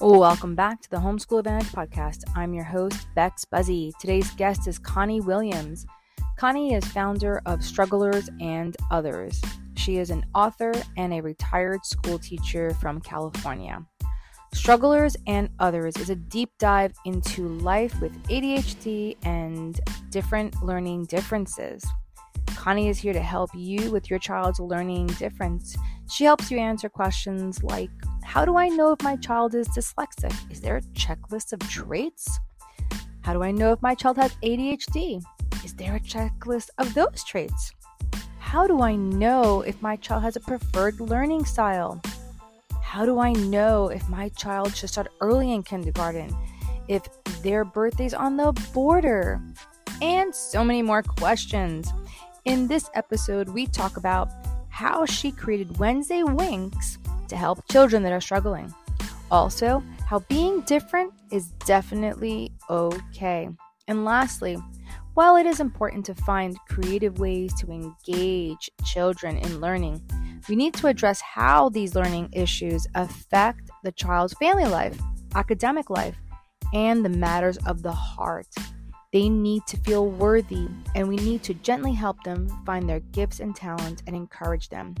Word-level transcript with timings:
Oh, 0.00 0.16
welcome 0.20 0.54
back 0.54 0.80
to 0.82 0.90
the 0.90 0.98
Homeschool 0.98 1.40
Advantage 1.40 1.72
podcast. 1.72 2.22
I'm 2.36 2.54
your 2.54 2.62
host, 2.62 3.08
Bex 3.16 3.44
Buzzy. 3.44 3.92
Today's 3.98 4.30
guest 4.32 4.68
is 4.68 4.78
Connie 4.78 5.20
Williams. 5.20 5.86
Connie 6.36 6.72
is 6.72 6.84
founder 6.84 7.42
of 7.46 7.64
Strugglers 7.64 8.30
and 8.40 8.76
Others. 8.92 9.42
She 9.74 9.96
is 9.96 10.10
an 10.10 10.24
author 10.36 10.72
and 10.96 11.12
a 11.12 11.20
retired 11.20 11.84
school 11.84 12.16
teacher 12.16 12.74
from 12.74 13.00
California. 13.00 13.84
Strugglers 14.54 15.16
and 15.26 15.50
Others 15.58 15.96
is 15.96 16.10
a 16.10 16.14
deep 16.14 16.52
dive 16.60 16.92
into 17.04 17.48
life 17.48 18.00
with 18.00 18.12
ADHD 18.28 19.16
and 19.24 19.80
different 20.10 20.62
learning 20.62 21.06
differences. 21.06 21.84
Connie 22.54 22.88
is 22.88 22.98
here 22.98 23.12
to 23.12 23.20
help 23.20 23.50
you 23.52 23.90
with 23.90 24.10
your 24.10 24.20
child's 24.20 24.60
learning 24.60 25.08
difference. 25.08 25.76
She 26.10 26.24
helps 26.24 26.50
you 26.50 26.58
answer 26.58 26.88
questions 26.88 27.62
like 27.62 27.90
How 28.24 28.44
do 28.44 28.56
I 28.56 28.68
know 28.68 28.92
if 28.92 29.02
my 29.02 29.16
child 29.16 29.54
is 29.54 29.68
dyslexic? 29.68 30.34
Is 30.50 30.60
there 30.60 30.76
a 30.76 30.82
checklist 30.94 31.52
of 31.52 31.60
traits? 31.68 32.38
How 33.20 33.34
do 33.34 33.42
I 33.42 33.50
know 33.50 33.72
if 33.72 33.82
my 33.82 33.94
child 33.94 34.16
has 34.16 34.32
ADHD? 34.42 35.22
Is 35.64 35.74
there 35.74 35.96
a 35.96 36.00
checklist 36.00 36.70
of 36.78 36.94
those 36.94 37.22
traits? 37.24 37.72
How 38.38 38.66
do 38.66 38.80
I 38.80 38.96
know 38.96 39.60
if 39.60 39.82
my 39.82 39.96
child 39.96 40.22
has 40.22 40.36
a 40.36 40.40
preferred 40.40 40.98
learning 40.98 41.44
style? 41.44 42.00
How 42.80 43.04
do 43.04 43.18
I 43.18 43.34
know 43.34 43.88
if 43.88 44.08
my 44.08 44.30
child 44.30 44.74
should 44.74 44.88
start 44.88 45.08
early 45.20 45.52
in 45.52 45.62
kindergarten? 45.62 46.34
If 46.88 47.02
their 47.42 47.66
birthday's 47.66 48.14
on 48.14 48.38
the 48.38 48.52
border? 48.72 49.42
And 50.00 50.34
so 50.34 50.64
many 50.64 50.80
more 50.80 51.02
questions. 51.02 51.92
In 52.46 52.66
this 52.66 52.88
episode, 52.94 53.50
we 53.50 53.66
talk 53.66 53.98
about 53.98 54.37
how 54.78 55.04
she 55.04 55.32
created 55.32 55.76
Wednesday 55.80 56.22
Winks 56.22 56.98
to 57.26 57.34
help 57.34 57.66
children 57.68 58.04
that 58.04 58.12
are 58.12 58.20
struggling. 58.20 58.72
Also, 59.28 59.82
how 60.06 60.20
being 60.28 60.60
different 60.60 61.12
is 61.32 61.48
definitely 61.66 62.52
okay. 62.70 63.48
And 63.88 64.04
lastly, 64.04 64.56
while 65.14 65.34
it 65.34 65.46
is 65.46 65.58
important 65.58 66.06
to 66.06 66.14
find 66.14 66.56
creative 66.68 67.18
ways 67.18 67.52
to 67.54 67.72
engage 67.72 68.70
children 68.84 69.36
in 69.38 69.60
learning, 69.60 70.00
we 70.48 70.54
need 70.54 70.74
to 70.74 70.86
address 70.86 71.20
how 71.22 71.70
these 71.70 71.96
learning 71.96 72.28
issues 72.32 72.86
affect 72.94 73.68
the 73.82 73.90
child's 73.90 74.34
family 74.34 74.66
life, 74.66 74.96
academic 75.34 75.90
life, 75.90 76.16
and 76.72 77.04
the 77.04 77.08
matters 77.08 77.56
of 77.66 77.82
the 77.82 77.90
heart. 77.90 78.46
They 79.10 79.30
need 79.30 79.66
to 79.68 79.78
feel 79.78 80.06
worthy, 80.06 80.68
and 80.94 81.08
we 81.08 81.16
need 81.16 81.42
to 81.44 81.54
gently 81.54 81.94
help 81.94 82.22
them 82.24 82.46
find 82.66 82.86
their 82.86 83.00
gifts 83.00 83.40
and 83.40 83.56
talents 83.56 84.02
and 84.06 84.14
encourage 84.14 84.68
them. 84.68 84.96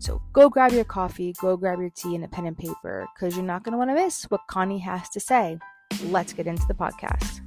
So 0.00 0.20
go 0.32 0.48
grab 0.48 0.72
your 0.72 0.82
coffee, 0.82 1.32
go 1.40 1.56
grab 1.56 1.78
your 1.78 1.90
tea 1.90 2.16
and 2.16 2.24
a 2.24 2.28
pen 2.28 2.46
and 2.46 2.58
paper, 2.58 3.06
because 3.14 3.36
you're 3.36 3.46
not 3.46 3.62
going 3.62 3.74
to 3.74 3.78
want 3.78 3.90
to 3.90 3.94
miss 3.94 4.24
what 4.24 4.40
Connie 4.48 4.80
has 4.80 5.08
to 5.10 5.20
say. 5.20 5.56
Let's 6.06 6.32
get 6.32 6.48
into 6.48 6.66
the 6.66 6.74
podcast. 6.74 7.40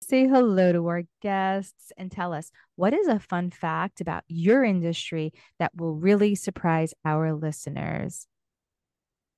Say 0.00 0.26
hello 0.26 0.72
to 0.72 0.84
our 0.88 1.02
guests 1.22 1.92
and 1.96 2.10
tell 2.10 2.32
us 2.32 2.50
what 2.74 2.92
is 2.92 3.06
a 3.06 3.20
fun 3.20 3.52
fact 3.52 4.00
about 4.00 4.24
your 4.26 4.64
industry 4.64 5.32
that 5.60 5.70
will 5.76 5.94
really 5.94 6.34
surprise 6.34 6.92
our 7.04 7.32
listeners. 7.34 8.26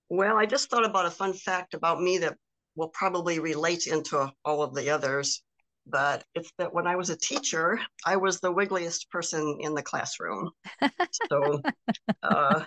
Well, 0.08 0.38
I 0.38 0.46
just 0.46 0.70
thought 0.70 0.86
about 0.86 1.04
a 1.04 1.10
fun 1.10 1.34
fact 1.34 1.74
about 1.74 2.00
me 2.00 2.16
that 2.18 2.38
will 2.78 2.88
probably 2.90 3.40
relate 3.40 3.88
into 3.88 4.32
all 4.44 4.62
of 4.62 4.72
the 4.72 4.88
others. 4.88 5.42
But 5.86 6.24
it's 6.34 6.52
that 6.58 6.72
when 6.72 6.86
I 6.86 6.96
was 6.96 7.10
a 7.10 7.16
teacher, 7.16 7.80
I 8.06 8.16
was 8.16 8.40
the 8.40 8.52
wiggliest 8.52 9.10
person 9.10 9.58
in 9.60 9.74
the 9.74 9.82
classroom. 9.82 10.50
so, 11.30 11.60
uh, 12.22 12.64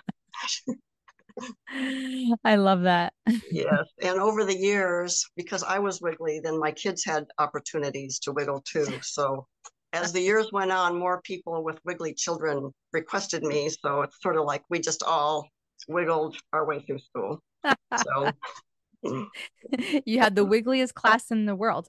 I 2.44 2.56
love 2.56 2.82
that. 2.82 3.14
yes. 3.52 3.88
And 4.02 4.20
over 4.20 4.44
the 4.44 4.58
years, 4.58 5.26
because 5.38 5.64
I 5.64 5.80
was 5.80 6.02
wiggly, 6.02 6.42
then 6.44 6.60
my 6.60 6.72
kids 6.72 7.06
had 7.06 7.26
opportunities 7.38 8.20
to 8.20 8.34
wiggle 8.34 8.62
too. 8.62 8.88
So, 9.02 9.48
as 9.94 10.12
the 10.12 10.22
years 10.22 10.50
went 10.52 10.72
on, 10.72 10.98
more 10.98 11.22
people 11.22 11.64
with 11.64 11.80
wiggly 11.86 12.14
children 12.14 12.72
requested 12.92 13.44
me. 13.44 13.70
So, 13.70 14.02
it's 14.02 14.20
sort 14.22 14.36
of 14.36 14.46
like 14.46 14.64
we 14.70 14.80
just 14.80 15.04
all 15.04 15.48
wiggled 15.88 16.38
our 16.52 16.66
way 16.66 16.80
through 16.80 17.00
school. 17.00 17.40
So, 17.64 18.32
you 19.04 20.20
had 20.20 20.36
the 20.36 20.46
wiggliest 20.46 20.94
class 20.94 21.32
in 21.32 21.46
the 21.46 21.56
world. 21.56 21.88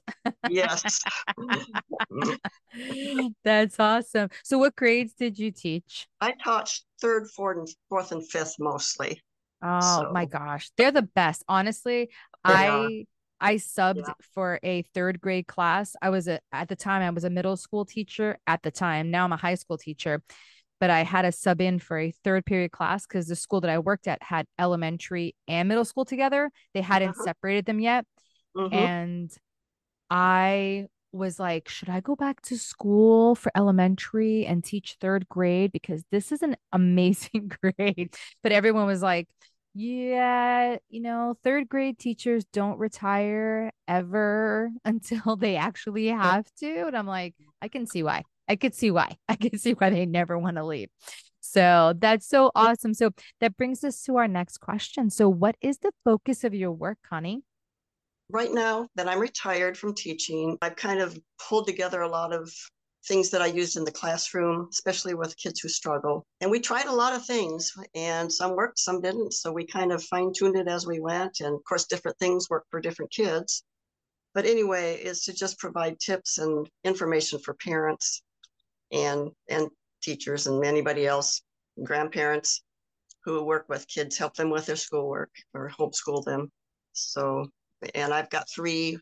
yes. 0.49 1.01
That's 3.43 3.79
awesome. 3.79 4.29
So 4.43 4.57
what 4.57 4.75
grades 4.75 5.13
did 5.13 5.37
you 5.37 5.51
teach? 5.51 6.07
I 6.21 6.33
taught 6.43 6.71
third, 7.01 7.29
fourth, 7.29 7.57
and 7.57 7.67
fourth 7.89 8.11
and 8.11 8.27
fifth 8.27 8.55
mostly. 8.59 9.21
Oh 9.61 10.03
so. 10.03 10.11
my 10.11 10.25
gosh. 10.25 10.69
They're 10.77 10.91
the 10.91 11.03
best. 11.03 11.43
Honestly, 11.47 12.09
I 12.43 13.05
I 13.39 13.55
subbed 13.55 14.07
yeah. 14.07 14.13
for 14.33 14.59
a 14.63 14.83
third 14.93 15.21
grade 15.21 15.47
class. 15.47 15.95
I 16.01 16.09
was 16.09 16.27
a 16.27 16.39
at 16.51 16.69
the 16.69 16.75
time 16.75 17.01
I 17.01 17.09
was 17.09 17.23
a 17.23 17.29
middle 17.29 17.57
school 17.57 17.85
teacher 17.85 18.37
at 18.47 18.63
the 18.63 18.71
time. 18.71 19.11
Now 19.11 19.25
I'm 19.25 19.33
a 19.33 19.37
high 19.37 19.55
school 19.55 19.77
teacher 19.77 20.21
but 20.79 20.89
I 20.89 21.03
had 21.03 21.25
a 21.25 21.31
sub 21.31 21.61
in 21.61 21.79
for 21.79 21.99
a 21.99 22.11
third 22.23 22.45
period 22.45 22.71
class 22.71 23.05
because 23.05 23.27
the 23.27 23.35
school 23.35 23.61
that 23.61 23.69
I 23.69 23.79
worked 23.79 24.07
at 24.07 24.21
had 24.21 24.45
elementary 24.59 25.35
and 25.47 25.67
middle 25.69 25.85
school 25.85 26.05
together. 26.05 26.49
They 26.73 26.81
hadn't 26.81 27.11
uh-huh. 27.11 27.23
separated 27.23 27.65
them 27.65 27.79
yet. 27.79 28.05
Mm-hmm. 28.55 28.73
And 28.73 29.31
I 30.09 30.87
was 31.11 31.39
like, 31.39 31.69
should 31.69 31.89
I 31.89 32.01
go 32.01 32.15
back 32.15 32.41
to 32.43 32.57
school 32.57 33.35
for 33.35 33.51
elementary 33.55 34.45
and 34.45 34.63
teach 34.63 34.97
third 34.99 35.29
grade? 35.29 35.71
Because 35.71 36.03
this 36.11 36.31
is 36.31 36.41
an 36.41 36.55
amazing 36.71 37.51
grade. 37.77 38.15
But 38.41 38.51
everyone 38.51 38.87
was 38.87 39.01
like, 39.01 39.27
yeah, 39.75 40.77
you 40.89 41.01
know, 41.01 41.35
third 41.43 41.67
grade 41.67 41.97
teachers 41.97 42.45
don't 42.45 42.77
retire 42.77 43.71
ever 43.87 44.71
until 44.85 45.35
they 45.35 45.55
actually 45.55 46.07
have 46.07 46.45
to. 46.59 46.87
And 46.87 46.97
I'm 46.97 47.07
like, 47.07 47.35
I 47.61 47.67
can 47.67 47.87
see 47.87 48.03
why. 48.03 48.23
I 48.47 48.55
could 48.55 48.75
see 48.75 48.91
why. 48.91 49.17
I 49.29 49.35
could 49.35 49.59
see 49.59 49.73
why 49.73 49.89
they 49.89 50.05
never 50.05 50.37
want 50.37 50.57
to 50.57 50.65
leave. 50.65 50.89
So 51.39 51.93
that's 51.99 52.27
so 52.27 52.51
awesome. 52.55 52.93
So 52.93 53.11
that 53.41 53.57
brings 53.57 53.83
us 53.83 54.01
to 54.03 54.17
our 54.17 54.27
next 54.27 54.57
question. 54.59 55.09
So, 55.09 55.29
what 55.29 55.55
is 55.61 55.77
the 55.79 55.91
focus 56.03 56.43
of 56.43 56.53
your 56.53 56.71
work, 56.71 56.97
Connie? 57.07 57.43
Right 58.29 58.51
now 58.51 58.87
that 58.95 59.07
I'm 59.07 59.19
retired 59.19 59.77
from 59.77 59.93
teaching, 59.93 60.57
I've 60.61 60.77
kind 60.77 60.99
of 60.99 61.17
pulled 61.37 61.67
together 61.67 62.01
a 62.01 62.07
lot 62.07 62.33
of 62.33 62.51
things 63.05 63.29
that 63.31 63.41
I 63.41 63.47
used 63.47 63.75
in 63.75 63.83
the 63.83 63.91
classroom, 63.91 64.69
especially 64.71 65.13
with 65.13 65.37
kids 65.37 65.59
who 65.59 65.67
struggle. 65.67 66.25
And 66.39 66.49
we 66.49 66.61
tried 66.61 66.85
a 66.85 66.91
lot 66.91 67.13
of 67.13 67.25
things, 67.25 67.73
and 67.93 68.31
some 68.31 68.55
worked, 68.55 68.79
some 68.79 69.01
didn't. 69.01 69.33
So 69.33 69.51
we 69.51 69.65
kind 69.65 69.91
of 69.91 70.01
fine 70.03 70.31
tuned 70.33 70.55
it 70.57 70.69
as 70.69 70.87
we 70.87 71.01
went. 71.01 71.41
And 71.41 71.53
of 71.53 71.63
course, 71.65 71.85
different 71.85 72.17
things 72.17 72.49
work 72.49 72.63
for 72.71 72.79
different 72.79 73.11
kids. 73.11 73.63
But 74.33 74.45
anyway, 74.45 74.95
is 74.95 75.23
to 75.25 75.33
just 75.33 75.59
provide 75.59 75.99
tips 75.99 76.37
and 76.37 76.67
information 76.83 77.39
for 77.39 77.53
parents 77.53 78.23
and 78.93 79.29
and 79.49 79.67
teachers 80.01 80.47
and 80.47 80.63
anybody 80.63 81.05
else, 81.05 81.41
grandparents 81.83 82.63
who 83.25 83.43
work 83.43 83.65
with 83.69 83.87
kids, 83.87 84.17
help 84.17 84.35
them 84.35 84.49
with 84.49 84.65
their 84.65 84.75
schoolwork 84.75 85.31
or 85.53 85.69
homeschool 85.69 86.23
them. 86.23 86.51
So, 86.91 87.47
and 87.95 88.13
I've 88.13 88.29
got 88.29 88.47
three 88.53 88.97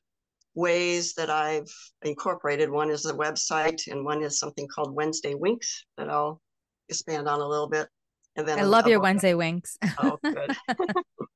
ways 0.53 1.13
that 1.15 1.29
I've 1.29 1.69
incorporated. 2.03 2.69
One 2.69 2.89
is 2.89 3.05
a 3.05 3.13
website, 3.13 3.87
and 3.87 4.05
one 4.05 4.21
is 4.21 4.39
something 4.39 4.67
called 4.73 4.93
Wednesday 4.93 5.33
Winks 5.33 5.85
that 5.97 6.09
I'll 6.09 6.39
expand 6.89 7.27
on 7.27 7.41
a 7.41 7.47
little 7.47 7.69
bit. 7.69 7.87
And 8.35 8.47
then 8.47 8.59
I 8.59 8.63
love 8.63 8.87
your 8.87 9.01
Wednesday 9.01 9.33
Winks. 9.33 9.77
oh, 9.99 10.17
good. 10.23 10.55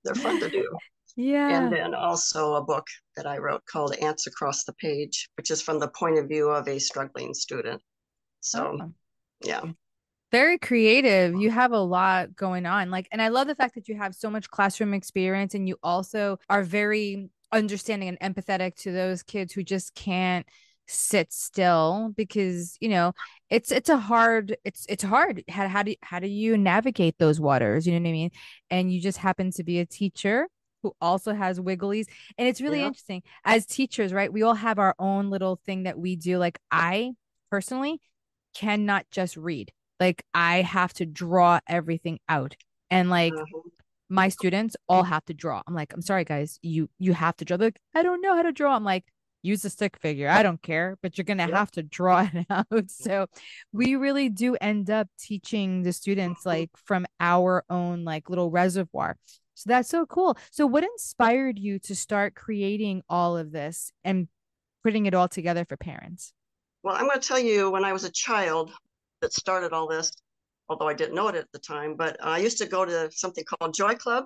They're 0.03 0.15
fun 0.15 0.39
to 0.39 0.49
do. 0.49 0.69
Yeah. 1.17 1.57
And 1.57 1.73
then 1.73 1.93
also 1.93 2.55
a 2.55 2.63
book 2.63 2.85
that 3.15 3.25
I 3.25 3.37
wrote 3.37 3.65
called 3.65 3.95
Ants 4.01 4.27
Across 4.27 4.65
the 4.65 4.73
Page, 4.73 5.29
which 5.37 5.49
is 5.49 5.61
from 5.61 5.79
the 5.79 5.87
point 5.89 6.19
of 6.19 6.27
view 6.27 6.49
of 6.49 6.67
a 6.67 6.79
struggling 6.79 7.33
student. 7.33 7.81
So, 8.45 8.77
oh. 8.79 8.91
yeah. 9.43 9.63
Very 10.31 10.57
creative. 10.57 11.39
You 11.39 11.49
have 11.49 11.71
a 11.71 11.79
lot 11.79 12.35
going 12.35 12.65
on. 12.65 12.91
Like, 12.91 13.07
and 13.11 13.21
I 13.21 13.29
love 13.29 13.47
the 13.47 13.55
fact 13.55 13.75
that 13.75 13.87
you 13.87 13.95
have 13.95 14.13
so 14.13 14.29
much 14.29 14.49
classroom 14.49 14.93
experience 14.93 15.53
and 15.53 15.67
you 15.67 15.77
also 15.81 16.37
are 16.49 16.63
very 16.63 17.29
understanding 17.51 18.17
and 18.19 18.35
empathetic 18.35 18.75
to 18.75 18.91
those 18.91 19.23
kids 19.23 19.53
who 19.53 19.63
just 19.63 19.95
can't 19.95 20.45
sit 20.87 21.33
still 21.33 22.13
because 22.15 22.77
you 22.79 22.89
know 22.89 23.11
it's 23.49 23.71
it's 23.71 23.89
a 23.89 23.97
hard 23.97 24.55
it's 24.63 24.85
it's 24.87 25.01
hard 25.01 25.43
how, 25.49 25.67
how 25.67 25.81
do 25.81 25.95
how 26.03 26.19
do 26.19 26.27
you 26.27 26.55
navigate 26.57 27.17
those 27.17 27.39
waters 27.39 27.87
you 27.87 27.93
know 27.93 27.99
what 27.99 28.09
i 28.09 28.11
mean 28.11 28.29
and 28.69 28.93
you 28.93 29.01
just 29.01 29.17
happen 29.17 29.49
to 29.49 29.63
be 29.63 29.79
a 29.79 29.85
teacher 29.85 30.47
who 30.83 30.93
also 31.01 31.33
has 31.33 31.59
wigglies 31.59 32.05
and 32.37 32.47
it's 32.47 32.61
really 32.61 32.81
yeah. 32.81 32.85
interesting 32.85 33.23
as 33.45 33.65
teachers 33.65 34.13
right 34.13 34.31
we 34.31 34.43
all 34.43 34.53
have 34.53 34.77
our 34.77 34.93
own 34.99 35.31
little 35.31 35.59
thing 35.65 35.83
that 35.83 35.97
we 35.97 36.15
do 36.15 36.37
like 36.37 36.59
i 36.69 37.11
personally 37.49 37.99
cannot 38.55 39.05
just 39.11 39.37
read. 39.37 39.71
Like 39.99 40.23
I 40.33 40.61
have 40.61 40.93
to 40.95 41.05
draw 41.05 41.59
everything 41.67 42.19
out. 42.27 42.55
And 42.89 43.09
like 43.09 43.33
mm-hmm. 43.33 43.69
my 44.09 44.29
students 44.29 44.75
all 44.89 45.03
have 45.03 45.25
to 45.25 45.33
draw. 45.33 45.61
I'm 45.67 45.75
like, 45.75 45.93
I'm 45.93 46.01
sorry 46.01 46.23
guys, 46.23 46.59
you 46.61 46.89
you 46.97 47.13
have 47.13 47.35
to 47.37 47.45
draw. 47.45 47.57
They're 47.57 47.67
like, 47.67 47.79
I 47.93 48.03
don't 48.03 48.21
know 48.21 48.35
how 48.35 48.43
to 48.43 48.51
draw. 48.51 48.75
I'm 48.75 48.83
like, 48.83 49.05
use 49.45 49.63
a 49.63 49.69
stick 49.69 49.97
figure. 50.01 50.27
I 50.27 50.43
don't 50.43 50.61
care, 50.61 50.97
but 51.01 51.17
you're 51.17 51.25
going 51.25 51.37
to 51.37 51.45
yep. 51.45 51.53
have 51.53 51.71
to 51.71 51.83
draw 51.83 52.27
it 52.33 52.45
out. 52.49 52.89
So 52.89 53.27
we 53.71 53.95
really 53.95 54.27
do 54.27 54.55
end 54.59 54.89
up 54.89 55.07
teaching 55.19 55.83
the 55.83 55.93
students 55.93 56.41
mm-hmm. 56.41 56.49
like 56.49 56.71
from 56.75 57.05
our 57.19 57.63
own 57.69 58.03
like 58.03 58.29
little 58.29 58.49
reservoir. 58.49 59.17
So 59.53 59.69
that's 59.69 59.87
so 59.87 60.05
cool. 60.05 60.37
So 60.51 60.65
what 60.65 60.83
inspired 60.83 61.57
you 61.59 61.79
to 61.79 61.95
start 61.95 62.35
creating 62.35 63.03
all 63.07 63.37
of 63.37 63.51
this 63.51 63.91
and 64.03 64.27
putting 64.83 65.05
it 65.05 65.13
all 65.13 65.29
together 65.29 65.63
for 65.63 65.77
parents? 65.77 66.33
Well, 66.85 66.93
I'm 66.93 67.07
going 67.07 67.19
to 67.19 67.27
tell 67.27 67.39
you 67.39 67.71
when 67.71 67.83
I 67.83 67.93
was 67.93 68.03
a 68.03 68.11
child 68.11 68.71
that 69.21 69.33
started 69.33 69.73
all 69.73 69.87
this, 69.87 70.11
although 70.69 70.87
I 70.87 70.93
didn't 70.93 71.15
know 71.15 71.27
it 71.29 71.33
at 71.35 71.51
the 71.51 71.57
time, 71.57 71.95
but 71.95 72.15
I 72.23 72.37
used 72.37 72.59
to 72.59 72.67
go 72.67 72.85
to 72.85 73.09
something 73.11 73.43
called 73.43 73.73
Joy 73.73 73.95
Club 73.95 74.25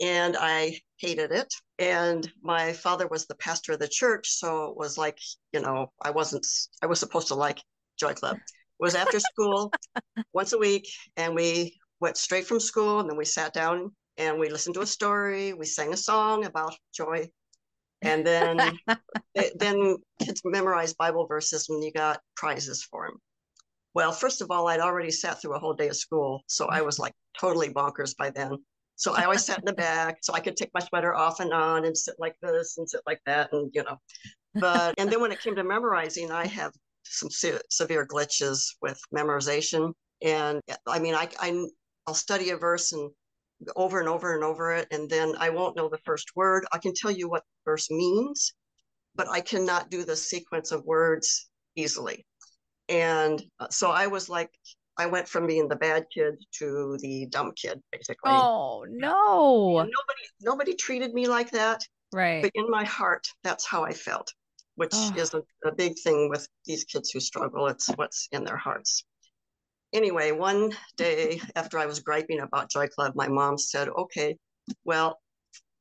and 0.00 0.36
I 0.36 0.80
hated 0.96 1.30
it. 1.30 1.54
And 1.78 2.28
my 2.42 2.72
father 2.72 3.06
was 3.06 3.26
the 3.26 3.36
pastor 3.36 3.74
of 3.74 3.78
the 3.78 3.86
church, 3.86 4.28
so 4.28 4.64
it 4.64 4.76
was 4.76 4.98
like, 4.98 5.20
you 5.52 5.60
know, 5.60 5.92
I 6.02 6.10
wasn't, 6.10 6.44
I 6.82 6.86
was 6.86 6.98
supposed 6.98 7.28
to 7.28 7.36
like 7.36 7.62
Joy 7.96 8.14
Club. 8.14 8.38
It 8.38 8.80
was 8.80 8.96
after 8.96 9.20
school 9.20 9.72
once 10.32 10.52
a 10.52 10.58
week, 10.58 10.88
and 11.16 11.32
we 11.32 11.78
went 12.00 12.16
straight 12.16 12.48
from 12.48 12.58
school, 12.58 12.98
and 12.98 13.08
then 13.08 13.16
we 13.16 13.24
sat 13.24 13.54
down 13.54 13.92
and 14.16 14.40
we 14.40 14.48
listened 14.48 14.74
to 14.74 14.80
a 14.80 14.86
story. 14.86 15.52
We 15.52 15.64
sang 15.64 15.92
a 15.92 15.96
song 15.96 16.44
about 16.44 16.74
joy, 16.92 17.28
and 18.02 18.26
then 18.26 18.78
then 19.56 19.96
kids 20.20 20.42
memorized 20.44 20.96
Bible 20.96 21.26
verses, 21.26 21.68
and 21.68 21.82
you 21.82 21.92
got 21.92 22.20
prizes 22.36 22.82
for 22.82 23.06
them. 23.06 23.18
Well, 23.94 24.12
first 24.12 24.40
of 24.42 24.50
all, 24.50 24.68
I'd 24.68 24.80
already 24.80 25.10
sat 25.10 25.40
through 25.40 25.54
a 25.54 25.58
whole 25.58 25.74
day 25.74 25.88
of 25.88 25.96
school, 25.96 26.42
so 26.46 26.66
I 26.66 26.82
was 26.82 26.98
like 26.98 27.14
totally 27.38 27.70
bonkers 27.70 28.16
by 28.16 28.30
then. 28.30 28.58
So 28.98 29.14
I 29.14 29.22
always 29.24 29.44
sat 29.44 29.60
in 29.60 29.64
the 29.64 29.72
back 29.72 30.18
so 30.22 30.34
I 30.34 30.40
could 30.40 30.56
take 30.56 30.70
my 30.74 30.80
sweater 30.80 31.14
off 31.14 31.38
and 31.38 31.52
on 31.52 31.84
and 31.84 31.96
sit 31.96 32.16
like 32.18 32.34
this 32.42 32.78
and 32.78 32.90
sit 32.90 33.00
like 33.06 33.20
that. 33.26 33.52
And, 33.52 33.70
you 33.72 33.84
know, 33.84 33.96
but, 34.54 34.94
and 34.98 35.10
then 35.10 35.20
when 35.20 35.30
it 35.30 35.40
came 35.40 35.54
to 35.54 35.62
memorizing, 35.62 36.32
I 36.32 36.48
have 36.48 36.72
some 37.04 37.30
se- 37.30 37.60
severe 37.70 38.04
glitches 38.04 38.74
with 38.82 39.00
memorization. 39.14 39.92
And 40.20 40.60
I 40.84 40.98
mean, 40.98 41.14
I, 41.14 41.28
I, 41.38 41.64
I'll 42.08 42.14
study 42.14 42.50
a 42.50 42.56
verse 42.56 42.90
and 42.90 43.08
over 43.76 44.00
and 44.00 44.08
over 44.08 44.34
and 44.34 44.44
over 44.44 44.72
it. 44.72 44.86
And 44.90 45.08
then 45.08 45.34
I 45.38 45.50
won't 45.50 45.76
know 45.76 45.88
the 45.88 45.98
first 45.98 46.36
word. 46.36 46.64
I 46.72 46.78
can 46.78 46.92
tell 46.94 47.10
you 47.10 47.28
what 47.28 47.42
the 47.42 47.70
verse 47.70 47.90
means, 47.90 48.54
but 49.14 49.28
I 49.28 49.40
cannot 49.40 49.90
do 49.90 50.04
the 50.04 50.16
sequence 50.16 50.72
of 50.72 50.84
words 50.84 51.48
easily. 51.76 52.26
And 52.88 53.42
uh, 53.60 53.68
so 53.70 53.90
I 53.90 54.06
was 54.06 54.28
like 54.28 54.50
I 54.98 55.06
went 55.06 55.28
from 55.28 55.46
being 55.46 55.68
the 55.68 55.76
bad 55.76 56.06
kid 56.12 56.42
to 56.58 56.98
the 57.00 57.26
dumb 57.26 57.52
kid, 57.54 57.80
basically. 57.92 58.32
Oh 58.32 58.84
no! 58.88 59.78
And 59.78 59.90
nobody, 59.96 60.28
nobody 60.42 60.74
treated 60.74 61.14
me 61.14 61.28
like 61.28 61.52
that. 61.52 61.82
Right. 62.12 62.42
But 62.42 62.50
in 62.54 62.68
my 62.68 62.84
heart, 62.84 63.26
that's 63.44 63.64
how 63.64 63.84
I 63.84 63.92
felt, 63.92 64.32
which 64.74 64.92
oh. 64.94 65.14
is 65.16 65.34
a, 65.34 65.42
a 65.64 65.72
big 65.72 65.94
thing 66.02 66.28
with 66.28 66.48
these 66.66 66.84
kids 66.84 67.10
who 67.10 67.20
struggle. 67.20 67.68
It's 67.68 67.88
what's 67.94 68.28
in 68.32 68.42
their 68.44 68.56
hearts. 68.56 69.04
Anyway, 69.92 70.32
one 70.32 70.72
day 70.96 71.40
after 71.56 71.78
I 71.78 71.86
was 71.86 72.00
griping 72.00 72.40
about 72.40 72.70
Joy 72.70 72.88
Club, 72.88 73.14
my 73.14 73.28
mom 73.28 73.56
said, 73.56 73.88
"Okay, 73.88 74.36
well, 74.84 75.18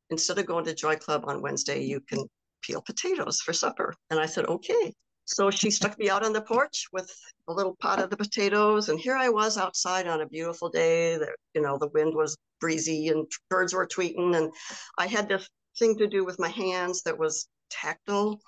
instead 0.10 0.40
of 0.40 0.46
going 0.46 0.66
to 0.66 0.74
Joy 0.74 0.96
Club 0.96 1.26
on 1.28 1.42
Wednesday, 1.42 1.82
you 1.84 2.00
can 2.02 2.26
peel 2.62 2.82
potatoes 2.82 3.42
for 3.42 3.54
supper." 3.54 3.94
And 4.10 4.20
I 4.20 4.26
said, 4.26 4.46
"Okay." 4.46 4.94
So 5.26 5.52
she 5.52 5.70
stuck 5.72 6.00
me 6.00 6.10
out 6.10 6.24
on 6.26 6.32
the 6.32 6.42
porch 6.42 6.86
with 6.94 7.14
a 7.50 7.54
little 7.54 7.76
pot 7.82 8.00
of 8.00 8.10
the 8.10 8.16
potatoes, 8.16 8.88
and 8.88 8.98
here 8.98 9.18
I 9.18 9.28
was 9.28 9.58
outside 9.58 10.08
on 10.08 10.22
a 10.22 10.28
beautiful 10.28 10.70
day. 10.70 11.18
That 11.18 11.36
you 11.54 11.62
know 11.62 11.78
the 11.78 11.90
wind 11.90 12.16
was 12.16 12.38
breezy 12.62 13.10
and 13.10 13.30
birds 13.50 13.74
were 13.74 13.88
tweeting, 13.88 14.38
and 14.38 14.54
I 14.98 15.08
had 15.08 15.28
this 15.28 15.50
thing 15.78 15.98
to 15.98 16.08
do 16.08 16.24
with 16.24 16.40
my 16.40 16.50
hands 16.50 17.04
that 17.04 17.20
was 17.20 17.48
tactile, 17.70 18.40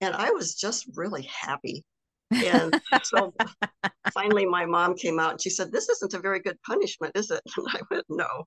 and 0.00 0.14
I 0.14 0.30
was 0.32 0.56
just 0.56 0.86
really 0.96 1.22
happy. 1.22 1.84
And 2.30 2.80
so 3.04 3.32
finally, 4.12 4.46
my 4.46 4.66
mom 4.66 4.96
came 4.96 5.18
out 5.18 5.32
and 5.32 5.40
she 5.40 5.50
said, 5.50 5.72
"This 5.72 5.88
isn't 5.88 6.14
a 6.14 6.18
very 6.18 6.40
good 6.40 6.58
punishment, 6.66 7.16
is 7.16 7.30
it?" 7.30 7.42
And 7.56 7.66
I 7.68 7.80
went, 7.90 8.04
"No." 8.08 8.44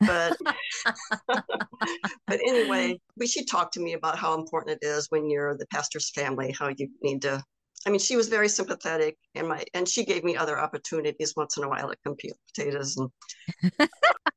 but 0.00 0.36
but 1.28 2.40
anyway 2.46 2.98
we 3.16 3.26
she 3.26 3.44
talked 3.44 3.74
to 3.74 3.80
me 3.80 3.94
about 3.94 4.18
how 4.18 4.34
important 4.34 4.78
it 4.82 4.86
is 4.86 5.06
when 5.10 5.30
you're 5.30 5.56
the 5.56 5.66
pastor's 5.68 6.10
family 6.10 6.54
how 6.58 6.68
you 6.76 6.88
need 7.02 7.22
to 7.22 7.42
i 7.86 7.90
mean 7.90 7.98
she 7.98 8.16
was 8.16 8.28
very 8.28 8.48
sympathetic 8.48 9.16
and 9.34 9.48
my 9.48 9.64
and 9.74 9.88
she 9.88 10.04
gave 10.04 10.24
me 10.24 10.36
other 10.36 10.58
opportunities 10.58 11.34
once 11.36 11.56
in 11.56 11.64
a 11.64 11.68
while 11.68 11.88
to 11.88 11.96
compete 12.04 12.32
potatoes 12.54 12.96
and 12.96 13.10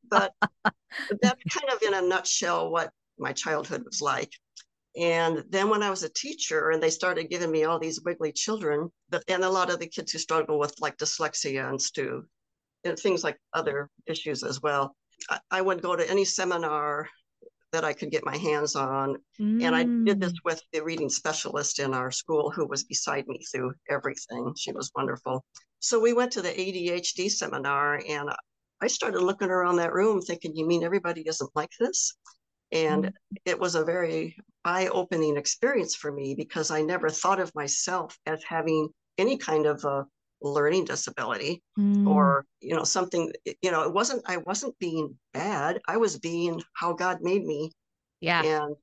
but 0.09 0.33
that's 1.21 1.43
kind 1.51 1.71
of 1.73 1.81
in 1.81 1.93
a 1.93 2.01
nutshell 2.01 2.71
what 2.71 2.91
my 3.17 3.33
childhood 3.33 3.83
was 3.83 4.01
like 4.01 4.31
and 4.97 5.43
then 5.49 5.69
when 5.69 5.83
I 5.83 5.89
was 5.89 6.03
a 6.03 6.09
teacher 6.09 6.71
and 6.71 6.81
they 6.81 6.89
started 6.89 7.29
giving 7.29 7.51
me 7.51 7.63
all 7.63 7.79
these 7.79 8.01
wiggly 8.01 8.31
children, 8.31 8.89
but 9.09 9.23
and 9.27 9.43
a 9.43 9.49
lot 9.49 9.69
of 9.69 9.79
the 9.79 9.87
kids 9.87 10.11
who 10.11 10.19
struggle 10.19 10.59
with 10.59 10.73
like 10.79 10.97
dyslexia 10.97 11.69
and 11.69 11.81
stu 11.81 12.25
and 12.83 12.97
things 12.97 13.23
like 13.23 13.37
other 13.53 13.89
issues 14.07 14.43
as 14.43 14.61
well, 14.61 14.95
I 15.51 15.61
would 15.61 15.81
go 15.81 15.95
to 15.95 16.09
any 16.09 16.25
seminar 16.25 17.07
that 17.71 17.85
I 17.85 17.93
could 17.93 18.09
get 18.09 18.25
my 18.25 18.37
hands 18.37 18.75
on. 18.75 19.17
Mm. 19.39 19.63
And 19.63 19.75
I 19.75 19.83
did 19.83 20.19
this 20.19 20.31
mm. 20.31 20.45
with 20.45 20.61
the 20.73 20.83
reading 20.83 21.09
specialist 21.09 21.79
in 21.79 21.93
our 21.93 22.09
school 22.09 22.49
who 22.49 22.65
was 22.65 22.83
beside 22.83 23.27
me 23.27 23.39
through 23.51 23.73
everything. 23.89 24.53
She 24.57 24.71
was 24.71 24.91
wonderful. 24.95 25.45
So 25.79 25.99
we 25.99 26.13
went 26.13 26.31
to 26.33 26.41
the 26.41 26.49
ADHD 26.49 27.29
seminar 27.29 28.01
and 28.07 28.29
I 28.81 28.87
started 28.87 29.21
looking 29.21 29.49
around 29.49 29.75
that 29.75 29.93
room 29.93 30.21
thinking, 30.21 30.55
you 30.55 30.65
mean 30.65 30.83
everybody 30.83 31.21
isn't 31.27 31.49
like 31.53 31.71
this? 31.79 32.15
And 32.71 33.05
mm. 33.05 33.13
it 33.45 33.59
was 33.59 33.75
a 33.75 33.85
very 33.85 34.37
eye 34.65 34.87
opening 34.87 35.37
experience 35.37 35.95
for 35.95 36.11
me 36.11 36.35
because 36.35 36.71
I 36.71 36.81
never 36.81 37.09
thought 37.09 37.39
of 37.39 37.53
myself 37.55 38.17
as 38.25 38.43
having 38.43 38.89
any 39.17 39.37
kind 39.37 39.65
of 39.65 39.83
a 39.83 40.05
learning 40.41 40.85
disability 40.85 41.61
mm. 41.77 42.07
or 42.07 42.45
you 42.61 42.75
know 42.75 42.83
something 42.83 43.31
you 43.61 43.71
know 43.71 43.83
it 43.83 43.93
wasn't 43.93 44.21
i 44.25 44.37
wasn't 44.37 44.77
being 44.79 45.13
bad 45.33 45.81
i 45.87 45.97
was 45.97 46.17
being 46.17 46.61
how 46.73 46.93
god 46.93 47.17
made 47.21 47.43
me 47.43 47.69
yeah 48.21 48.41
and 48.41 48.75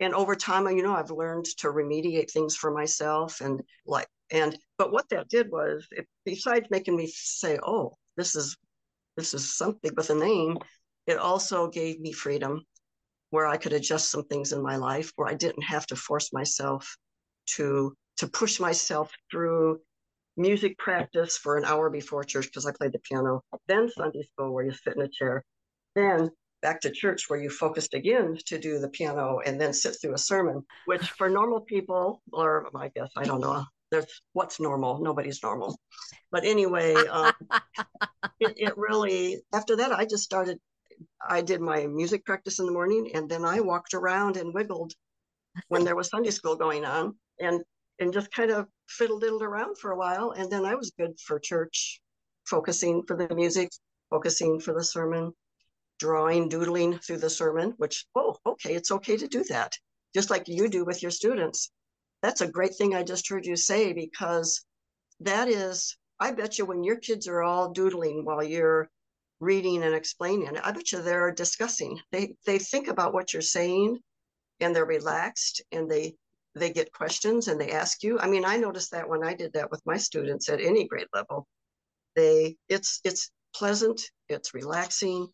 and 0.00 0.14
over 0.14 0.34
time 0.34 0.66
you 0.76 0.82
know 0.82 0.94
i've 0.94 1.12
learned 1.12 1.44
to 1.44 1.68
remediate 1.68 2.30
things 2.30 2.56
for 2.56 2.72
myself 2.72 3.40
and 3.40 3.62
like 3.86 4.08
and 4.32 4.58
but 4.76 4.90
what 4.90 5.08
that 5.08 5.28
did 5.28 5.50
was 5.52 5.86
it, 5.92 6.06
besides 6.24 6.66
making 6.70 6.96
me 6.96 7.06
say 7.06 7.58
oh 7.64 7.94
this 8.16 8.34
is 8.34 8.56
this 9.16 9.34
is 9.34 9.56
something 9.56 9.92
with 9.96 10.10
a 10.10 10.14
name 10.14 10.58
it 11.06 11.16
also 11.16 11.68
gave 11.68 12.00
me 12.00 12.12
freedom 12.12 12.60
where 13.30 13.46
i 13.46 13.56
could 13.56 13.72
adjust 13.72 14.10
some 14.10 14.24
things 14.24 14.52
in 14.52 14.62
my 14.62 14.76
life 14.76 15.12
where 15.16 15.28
i 15.28 15.34
didn't 15.34 15.62
have 15.62 15.86
to 15.86 15.96
force 15.96 16.32
myself 16.32 16.96
to 17.46 17.94
to 18.18 18.26
push 18.28 18.60
myself 18.60 19.12
through 19.30 19.78
music 20.36 20.78
practice 20.78 21.36
for 21.36 21.56
an 21.56 21.64
hour 21.64 21.90
before 21.90 22.24
church 22.24 22.46
because 22.46 22.64
I 22.64 22.72
played 22.72 22.92
the 22.92 23.00
piano, 23.00 23.42
then 23.66 23.88
Sunday 23.90 24.22
school 24.22 24.52
where 24.54 24.64
you 24.64 24.72
sit 24.72 24.96
in 24.96 25.02
a 25.02 25.08
chair, 25.08 25.44
then 25.94 26.30
back 26.62 26.80
to 26.80 26.90
church 26.90 27.24
where 27.28 27.40
you 27.40 27.50
focused 27.50 27.94
again 27.94 28.36
to 28.46 28.58
do 28.58 28.78
the 28.78 28.88
piano 28.88 29.40
and 29.44 29.60
then 29.60 29.72
sit 29.72 29.96
through 30.00 30.14
a 30.14 30.18
sermon, 30.18 30.64
which 30.86 31.10
for 31.10 31.28
normal 31.28 31.60
people, 31.60 32.22
or 32.32 32.68
I 32.74 32.90
guess, 32.94 33.10
I 33.16 33.24
don't 33.24 33.40
know, 33.40 33.64
there's 33.90 34.06
what's 34.32 34.60
normal, 34.60 35.00
nobody's 35.00 35.42
normal. 35.42 35.76
But 36.30 36.44
anyway, 36.44 36.94
um, 36.94 37.32
it, 38.40 38.54
it 38.56 38.76
really, 38.76 39.42
after 39.52 39.76
that, 39.76 39.92
I 39.92 40.04
just 40.04 40.24
started, 40.24 40.58
I 41.26 41.40
did 41.40 41.60
my 41.60 41.86
music 41.86 42.24
practice 42.24 42.58
in 42.58 42.66
the 42.66 42.72
morning 42.72 43.10
and 43.14 43.28
then 43.28 43.44
I 43.44 43.60
walked 43.60 43.94
around 43.94 44.36
and 44.36 44.54
wiggled 44.54 44.92
when 45.68 45.84
there 45.84 45.96
was 45.96 46.08
Sunday 46.08 46.30
school 46.30 46.56
going 46.56 46.84
on. 46.84 47.14
And 47.40 47.62
and 47.98 48.12
just 48.12 48.30
kind 48.30 48.50
of 48.50 48.66
fiddle 48.88 49.18
diddled 49.18 49.42
around 49.42 49.78
for 49.78 49.90
a 49.90 49.96
while. 49.96 50.30
And 50.30 50.50
then 50.50 50.64
I 50.64 50.74
was 50.74 50.92
good 50.98 51.18
for 51.20 51.38
church, 51.38 52.00
focusing 52.46 53.02
for 53.06 53.16
the 53.16 53.34
music, 53.34 53.70
focusing 54.10 54.60
for 54.60 54.72
the 54.72 54.84
sermon, 54.84 55.32
drawing, 55.98 56.48
doodling 56.48 56.98
through 56.98 57.18
the 57.18 57.30
sermon, 57.30 57.74
which, 57.76 58.06
oh, 58.14 58.36
okay, 58.46 58.74
it's 58.74 58.92
okay 58.92 59.16
to 59.16 59.26
do 59.26 59.44
that, 59.44 59.76
just 60.14 60.30
like 60.30 60.44
you 60.46 60.68
do 60.68 60.84
with 60.84 61.02
your 61.02 61.10
students. 61.10 61.70
That's 62.22 62.40
a 62.40 62.50
great 62.50 62.74
thing 62.74 62.94
I 62.94 63.02
just 63.02 63.28
heard 63.28 63.46
you 63.46 63.56
say 63.56 63.92
because 63.92 64.64
that 65.20 65.48
is, 65.48 65.96
I 66.20 66.32
bet 66.32 66.58
you 66.58 66.64
when 66.64 66.84
your 66.84 66.96
kids 66.96 67.28
are 67.28 67.42
all 67.42 67.70
doodling 67.70 68.24
while 68.24 68.42
you're 68.42 68.88
reading 69.40 69.82
and 69.82 69.94
explaining, 69.94 70.56
I 70.58 70.72
bet 70.72 70.92
you 70.92 71.02
they're 71.02 71.32
discussing. 71.32 72.00
They 72.12 72.34
they 72.46 72.58
think 72.58 72.88
about 72.88 73.14
what 73.14 73.32
you're 73.32 73.42
saying 73.42 73.98
and 74.60 74.74
they're 74.74 74.84
relaxed 74.84 75.62
and 75.72 75.90
they 75.90 76.14
they 76.54 76.70
get 76.70 76.92
questions 76.92 77.48
and 77.48 77.60
they 77.60 77.70
ask 77.70 78.02
you. 78.02 78.18
I 78.18 78.26
mean, 78.26 78.44
I 78.44 78.56
noticed 78.56 78.90
that 78.92 79.08
when 79.08 79.24
I 79.24 79.34
did 79.34 79.52
that 79.52 79.70
with 79.70 79.80
my 79.86 79.96
students 79.96 80.48
at 80.48 80.60
any 80.60 80.86
grade 80.86 81.06
level. 81.12 81.46
They 82.16 82.56
it's 82.68 83.00
it's 83.04 83.30
pleasant, 83.54 84.00
it's 84.28 84.54
relaxing, 84.54 85.28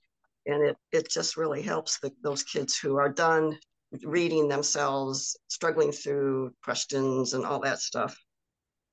and 0.46 0.62
it 0.62 0.76
it 0.92 1.10
just 1.10 1.36
really 1.36 1.62
helps 1.62 1.98
the, 2.00 2.12
those 2.22 2.42
kids 2.42 2.76
who 2.76 2.96
are 2.96 3.08
done 3.08 3.58
reading 4.02 4.48
themselves, 4.48 5.36
struggling 5.48 5.92
through 5.92 6.52
questions 6.62 7.32
and 7.32 7.44
all 7.44 7.60
that 7.60 7.78
stuff. 7.78 8.16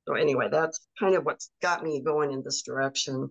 So 0.08 0.14
anyway, 0.14 0.48
that's 0.52 0.80
kind 1.00 1.16
of 1.16 1.26
what's 1.26 1.52
got 1.62 1.84
me 1.84 2.02
going 2.02 2.32
in 2.32 2.44
this 2.44 2.62
direction. 2.62 3.30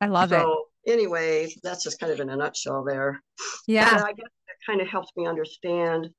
I 0.00 0.06
love 0.06 0.30
so, 0.30 0.52
it. 0.52 0.58
Anyway, 0.86 1.54
that's 1.62 1.82
just 1.82 1.98
kind 1.98 2.12
of 2.12 2.20
in 2.20 2.30
a 2.30 2.36
nutshell 2.36 2.84
there. 2.84 3.20
Yeah. 3.66 3.90
But 3.90 4.04
I 4.04 4.12
guess 4.12 4.28
that 4.46 4.56
kind 4.66 4.80
of 4.80 4.88
helps 4.88 5.10
me 5.16 5.26
understand 5.26 6.10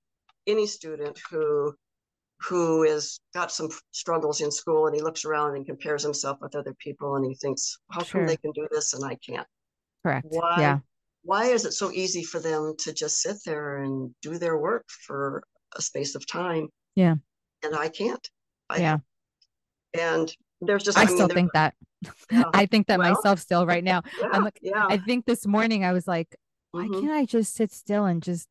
any 0.48 0.67
student 0.67 1.19
who 1.29 1.74
who 2.41 2.84
is 2.84 3.19
got 3.34 3.51
some 3.51 3.69
struggles 3.91 4.41
in 4.41 4.51
school 4.51 4.88
and 4.88 4.95
he 4.95 5.01
looks 5.01 5.24
around 5.24 5.55
and 5.55 5.65
compares 5.65 6.03
himself 6.03 6.38
with 6.41 6.55
other 6.55 6.75
people 6.79 7.15
and 7.15 7.25
he 7.25 7.34
thinks 7.36 7.77
how 7.91 8.03
sure. 8.03 8.22
come 8.22 8.27
they 8.27 8.36
can 8.38 8.51
do 8.51 8.67
this 8.72 8.93
and 8.93 9.05
i 9.05 9.15
can't? 9.25 9.48
Correct. 10.03 10.27
Why 10.29 10.55
yeah. 10.60 10.79
why 11.24 11.45
is 11.45 11.65
it 11.65 11.74
so 11.74 11.91
easy 11.91 12.24
for 12.24 12.39
them 12.39 12.75
to 12.79 12.93
just 12.93 13.22
sit 13.22 13.38
there 13.45 13.77
and 13.77 14.13
do 14.22 14.38
their 14.38 14.57
work 14.57 14.86
for 15.07 15.43
a 15.75 15.81
space 15.81 16.15
of 16.15 16.27
time? 16.27 16.67
Yeah. 16.95 17.15
And 17.63 17.75
i 17.75 17.89
can't. 17.89 18.29
I, 18.69 18.77
yeah. 18.77 18.98
And 19.98 20.36
there's 20.62 20.84
just 20.84 20.98
i, 20.98 21.04
I 21.04 21.06
still 21.06 21.28
think 21.28 21.52
that 21.54 21.74
yeah. 22.32 22.44
i 22.54 22.66
think 22.66 22.88
that 22.88 23.00
well, 23.00 23.14
myself 23.14 23.40
still 23.40 23.66
right 23.66 23.84
now 23.84 24.02
yeah, 24.22 24.30
i'm 24.32 24.44
like 24.44 24.60
yeah. 24.62 24.86
i 24.88 24.98
think 24.98 25.26
this 25.26 25.46
morning 25.46 25.84
i 25.84 25.92
was 25.92 26.08
like 26.08 26.36
why 26.72 26.84
mm-hmm. 26.84 27.02
can't 27.02 27.12
i 27.12 27.26
just 27.26 27.56
sit 27.56 27.72
still 27.72 28.06
and 28.06 28.22
just 28.22 28.48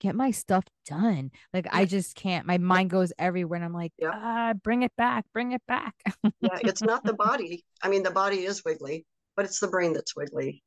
get 0.00 0.14
my 0.14 0.30
stuff 0.32 0.64
done. 0.86 1.30
Like. 1.52 1.68
I 1.70 1.84
just 1.84 2.16
can't. 2.16 2.46
My 2.46 2.58
mind 2.58 2.90
goes 2.90 3.12
everywhere, 3.18 3.56
and 3.56 3.64
I'm 3.64 3.74
like, 3.74 3.92
yeah. 3.98 4.10
ah, 4.12 4.54
bring 4.54 4.82
it 4.82 4.92
back, 4.96 5.26
bring 5.32 5.52
it 5.52 5.62
back. 5.68 5.94
yeah, 6.40 6.58
it's 6.62 6.82
not 6.82 7.04
the 7.04 7.12
body. 7.12 7.64
I 7.82 7.88
mean, 7.88 8.02
the 8.02 8.10
body 8.10 8.44
is 8.44 8.64
wiggly, 8.64 9.06
but 9.36 9.44
it's 9.44 9.60
the 9.60 9.68
brain 9.68 9.92
that's 9.92 10.16
wiggly. 10.16 10.64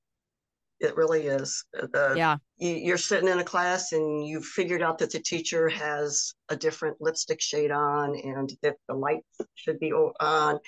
It 0.79 0.95
really 0.95 1.27
is. 1.27 1.63
Uh, 1.77 1.87
the, 1.93 2.13
yeah. 2.17 2.37
You're 2.57 2.97
sitting 2.97 3.29
in 3.29 3.39
a 3.39 3.43
class 3.43 3.91
and 3.91 4.25
you've 4.25 4.45
figured 4.45 4.81
out 4.81 4.97
that 4.99 5.11
the 5.11 5.19
teacher 5.19 5.69
has 5.69 6.33
a 6.49 6.55
different 6.55 6.97
lipstick 6.99 7.41
shade 7.41 7.71
on, 7.71 8.15
and 8.19 8.51
that 8.61 8.75
the 8.87 8.95
lights 8.95 9.27
should 9.55 9.79
be 9.79 9.91
on, 9.91 10.59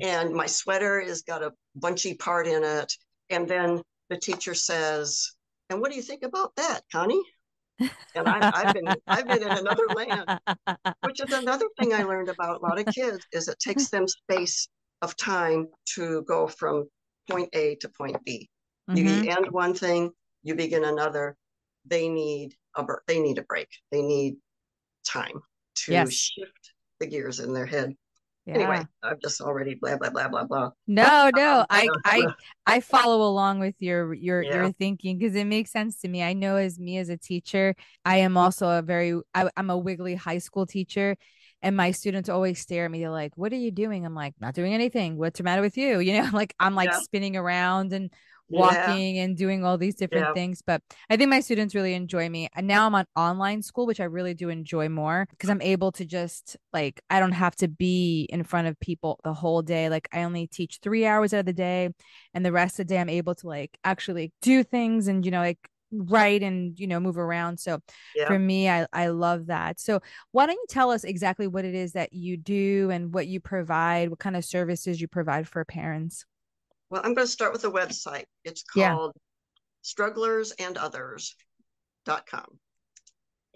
and 0.00 0.32
my 0.32 0.46
sweater 0.46 1.00
has 1.00 1.22
got 1.22 1.42
a 1.42 1.52
bunchy 1.76 2.14
part 2.14 2.46
in 2.46 2.62
it, 2.64 2.92
and 3.30 3.48
then 3.48 3.82
the 4.10 4.16
teacher 4.16 4.54
says, 4.54 5.32
"And 5.70 5.80
what 5.80 5.90
do 5.90 5.96
you 5.96 6.02
think 6.02 6.22
about 6.22 6.54
that, 6.56 6.82
Connie?" 6.92 7.22
and 7.80 8.28
I, 8.28 8.64
have 8.64 8.74
been 8.74 8.88
I've 9.06 9.26
been 9.26 9.42
in 9.42 9.50
another 9.50 9.86
land, 9.94 10.40
which 11.04 11.20
is 11.20 11.32
another 11.32 11.66
thing 11.78 11.92
I 11.92 12.04
learned 12.04 12.28
about 12.28 12.60
a 12.60 12.64
lot 12.64 12.78
of 12.78 12.86
kids 12.94 13.24
is 13.32 13.48
it 13.48 13.58
takes 13.58 13.90
them 13.90 14.06
space 14.06 14.68
of 15.02 15.16
time 15.16 15.68
to 15.94 16.22
go 16.22 16.46
from 16.46 16.88
point 17.28 17.48
A 17.52 17.76
to 17.76 17.88
point 17.88 18.16
B. 18.24 18.48
Mm-hmm. 18.90 19.24
You 19.24 19.30
end 19.30 19.46
one 19.50 19.74
thing, 19.74 20.12
you 20.42 20.54
begin 20.54 20.84
another. 20.84 21.36
They 21.86 22.08
need 22.08 22.54
a 22.76 22.84
they 23.06 23.20
need 23.20 23.38
a 23.38 23.42
break. 23.42 23.68
They 23.90 24.02
need 24.02 24.36
time 25.06 25.40
to 25.76 25.92
yes. 25.92 26.12
shift 26.12 26.72
the 27.00 27.06
gears 27.06 27.40
in 27.40 27.52
their 27.52 27.66
head. 27.66 27.94
Yeah. 28.46 28.54
Anyway, 28.56 28.86
I'm 29.02 29.16
just 29.22 29.40
already 29.40 29.74
blah 29.74 29.96
blah 29.96 30.10
blah 30.10 30.28
blah 30.28 30.44
blah. 30.44 30.70
No, 30.86 31.30
no, 31.34 31.64
I 31.70 31.88
I 32.04 32.26
I 32.66 32.80
follow 32.80 33.26
along 33.26 33.60
with 33.60 33.74
your 33.78 34.12
your 34.12 34.42
yeah. 34.42 34.56
your 34.56 34.72
thinking 34.72 35.18
because 35.18 35.34
it 35.34 35.46
makes 35.46 35.72
sense 35.72 36.00
to 36.00 36.08
me. 36.08 36.22
I 36.22 36.34
know 36.34 36.56
as 36.56 36.78
me 36.78 36.98
as 36.98 37.08
a 37.08 37.16
teacher, 37.16 37.74
I 38.04 38.18
am 38.18 38.36
also 38.36 38.68
a 38.68 38.82
very 38.82 39.18
I, 39.34 39.48
I'm 39.56 39.70
a 39.70 39.78
wiggly 39.78 40.14
high 40.14 40.38
school 40.38 40.66
teacher, 40.66 41.16
and 41.62 41.74
my 41.74 41.90
students 41.90 42.28
always 42.28 42.58
stare 42.58 42.84
at 42.84 42.90
me. 42.90 43.00
They're 43.00 43.10
like, 43.10 43.32
"What 43.36 43.50
are 43.52 43.56
you 43.56 43.70
doing?" 43.70 44.04
I'm 44.04 44.14
like, 44.14 44.34
"Not 44.40 44.54
doing 44.54 44.74
anything. 44.74 45.16
What's 45.16 45.38
the 45.38 45.44
matter 45.44 45.62
with 45.62 45.78
you?" 45.78 45.98
You 46.00 46.20
know, 46.22 46.28
like 46.34 46.54
I'm 46.60 46.74
like 46.74 46.90
yeah. 46.90 47.00
spinning 47.00 47.36
around 47.38 47.94
and 47.94 48.10
walking 48.48 49.16
yeah. 49.16 49.22
and 49.22 49.36
doing 49.36 49.64
all 49.64 49.78
these 49.78 49.94
different 49.94 50.28
yeah. 50.28 50.34
things. 50.34 50.62
But 50.64 50.82
I 51.10 51.16
think 51.16 51.30
my 51.30 51.40
students 51.40 51.74
really 51.74 51.94
enjoy 51.94 52.28
me. 52.28 52.48
And 52.54 52.66
now 52.66 52.86
I'm 52.86 52.94
on 52.94 53.06
online 53.16 53.62
school, 53.62 53.86
which 53.86 54.00
I 54.00 54.04
really 54.04 54.34
do 54.34 54.48
enjoy 54.48 54.88
more 54.88 55.26
because 55.30 55.50
I'm 55.50 55.62
able 55.62 55.92
to 55.92 56.04
just 56.04 56.56
like, 56.72 57.00
I 57.10 57.20
don't 57.20 57.32
have 57.32 57.56
to 57.56 57.68
be 57.68 58.26
in 58.30 58.44
front 58.44 58.68
of 58.68 58.78
people 58.80 59.20
the 59.24 59.34
whole 59.34 59.62
day. 59.62 59.88
Like, 59.88 60.08
I 60.12 60.22
only 60.22 60.46
teach 60.46 60.78
three 60.82 61.06
hours 61.06 61.32
out 61.32 61.40
of 61.40 61.46
the 61.46 61.52
day, 61.52 61.90
and 62.32 62.44
the 62.44 62.52
rest 62.52 62.78
of 62.78 62.86
the 62.86 62.94
day, 62.94 63.00
I'm 63.00 63.08
able 63.08 63.34
to 63.36 63.48
like 63.48 63.78
actually 63.84 64.32
do 64.42 64.62
things 64.62 65.08
and, 65.08 65.24
you 65.24 65.30
know, 65.30 65.40
like 65.40 65.58
write 65.96 66.42
and 66.42 66.78
you 66.78 66.86
know 66.86 66.98
move 66.98 67.18
around 67.18 67.60
so 67.60 67.78
yeah. 68.16 68.26
for 68.26 68.36
me 68.36 68.68
I, 68.68 68.86
I 68.92 69.08
love 69.08 69.46
that 69.46 69.78
so 69.78 70.00
why 70.32 70.46
don't 70.46 70.54
you 70.56 70.66
tell 70.68 70.90
us 70.90 71.04
exactly 71.04 71.46
what 71.46 71.64
it 71.64 71.74
is 71.74 71.92
that 71.92 72.12
you 72.12 72.36
do 72.36 72.90
and 72.90 73.14
what 73.14 73.26
you 73.26 73.38
provide 73.38 74.10
what 74.10 74.18
kind 74.18 74.36
of 74.36 74.44
services 74.44 75.00
you 75.00 75.06
provide 75.06 75.46
for 75.46 75.64
parents 75.64 76.24
well, 76.94 77.02
I'm 77.04 77.14
going 77.14 77.26
to 77.26 77.32
start 77.32 77.52
with 77.52 77.64
a 77.64 77.70
website. 77.70 78.26
It's 78.44 78.62
called 78.62 79.16
yeah. 79.16 79.22
strugglersandothers.com. 79.82 82.46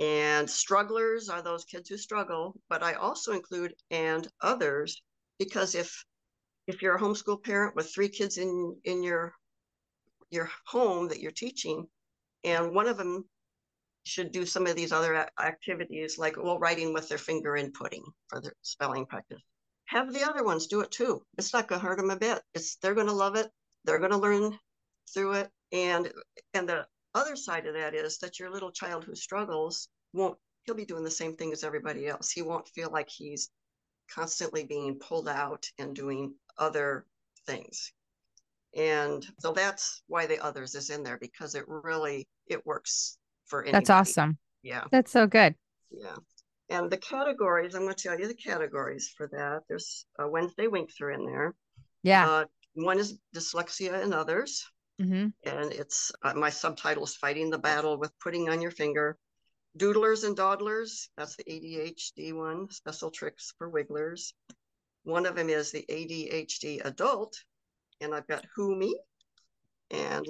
And 0.00 0.50
strugglers 0.50 1.28
are 1.28 1.40
those 1.40 1.64
kids 1.64 1.88
who 1.88 1.96
struggle, 1.98 2.58
but 2.68 2.82
I 2.82 2.94
also 2.94 3.30
include 3.30 3.74
and 3.92 4.26
others 4.40 5.00
because 5.38 5.76
if 5.76 6.04
if 6.66 6.82
you're 6.82 6.96
a 6.96 7.00
homeschool 7.00 7.44
parent 7.44 7.76
with 7.76 7.94
three 7.94 8.08
kids 8.08 8.38
in 8.38 8.76
in 8.82 9.04
your 9.04 9.32
your 10.30 10.50
home 10.66 11.06
that 11.06 11.20
you're 11.20 11.30
teaching 11.30 11.86
and 12.42 12.74
one 12.74 12.88
of 12.88 12.96
them 12.96 13.24
should 14.02 14.32
do 14.32 14.44
some 14.44 14.66
of 14.66 14.74
these 14.74 14.90
other 14.90 15.28
activities 15.40 16.18
like 16.18 16.36
well 16.36 16.58
writing 16.58 16.92
with 16.92 17.08
their 17.08 17.18
finger 17.18 17.52
inputting 17.52 18.02
for 18.28 18.40
their 18.40 18.54
spelling 18.62 19.06
practice 19.06 19.42
have 19.88 20.12
the 20.12 20.22
other 20.22 20.44
ones 20.44 20.66
do 20.66 20.80
it 20.80 20.90
too. 20.90 21.22
It's 21.38 21.52
not 21.52 21.66
going 21.66 21.80
to 21.80 21.86
hurt 21.86 21.96
them 21.98 22.10
a 22.10 22.16
bit. 22.16 22.42
It's 22.54 22.76
they're 22.76 22.94
going 22.94 23.06
to 23.06 23.12
love 23.12 23.36
it. 23.36 23.48
They're 23.84 23.98
going 23.98 24.10
to 24.12 24.18
learn 24.18 24.58
through 25.12 25.32
it. 25.32 25.50
And 25.72 26.12
and 26.54 26.68
the 26.68 26.86
other 27.14 27.36
side 27.36 27.66
of 27.66 27.74
that 27.74 27.94
is 27.94 28.18
that 28.18 28.38
your 28.38 28.50
little 28.50 28.70
child 28.70 29.04
who 29.04 29.14
struggles 29.14 29.88
won't 30.12 30.36
he'll 30.64 30.74
be 30.74 30.84
doing 30.84 31.04
the 31.04 31.10
same 31.10 31.36
thing 31.36 31.52
as 31.52 31.64
everybody 31.64 32.06
else. 32.06 32.30
He 32.30 32.42
won't 32.42 32.68
feel 32.68 32.90
like 32.90 33.08
he's 33.08 33.48
constantly 34.12 34.64
being 34.64 34.98
pulled 34.98 35.28
out 35.28 35.66
and 35.78 35.94
doing 35.94 36.34
other 36.58 37.06
things. 37.46 37.92
And 38.76 39.26
so 39.38 39.52
that's 39.52 40.02
why 40.06 40.26
the 40.26 40.38
others 40.44 40.74
is 40.74 40.90
in 40.90 41.02
there 41.02 41.18
because 41.18 41.54
it 41.54 41.64
really 41.66 42.28
it 42.46 42.66
works 42.66 43.16
for 43.46 43.62
anybody. 43.62 43.72
That's 43.72 43.90
awesome. 43.90 44.36
Yeah. 44.62 44.84
That's 44.92 45.10
so 45.10 45.26
good. 45.26 45.54
Yeah. 45.90 46.16
And 46.70 46.90
the 46.90 46.98
categories, 46.98 47.74
I'm 47.74 47.82
going 47.82 47.94
to 47.94 48.02
tell 48.02 48.18
you 48.18 48.28
the 48.28 48.34
categories 48.34 49.12
for 49.16 49.28
that. 49.28 49.62
There's 49.68 50.04
a 50.18 50.28
Wednesday 50.28 50.66
wink 50.66 50.90
through 50.92 51.14
in 51.14 51.26
there. 51.26 51.54
Yeah. 52.02 52.28
Uh, 52.28 52.44
one 52.74 52.98
is 52.98 53.18
dyslexia 53.34 54.02
and 54.02 54.12
others. 54.12 54.64
Mm-hmm. 55.00 55.28
And 55.44 55.72
it's 55.72 56.12
uh, 56.22 56.34
my 56.34 56.50
subtitle 56.50 57.04
is 57.04 57.16
Fighting 57.16 57.50
the 57.50 57.58
Battle 57.58 57.98
with 57.98 58.12
Putting 58.18 58.48
on 58.48 58.60
Your 58.60 58.70
Finger. 58.70 59.16
Doodlers 59.78 60.24
and 60.24 60.36
Dawdlers, 60.36 61.08
that's 61.16 61.36
the 61.36 61.44
ADHD 61.44 62.34
one, 62.34 62.68
special 62.70 63.10
tricks 63.10 63.54
for 63.58 63.68
wigglers. 63.68 64.34
One 65.04 65.24
of 65.24 65.36
them 65.36 65.48
is 65.48 65.70
the 65.70 65.84
ADHD 65.88 66.84
adult, 66.84 67.36
and 68.00 68.14
I've 68.14 68.26
got 68.26 68.44
Who 68.56 68.76
Me, 68.76 68.98
and 69.90 70.26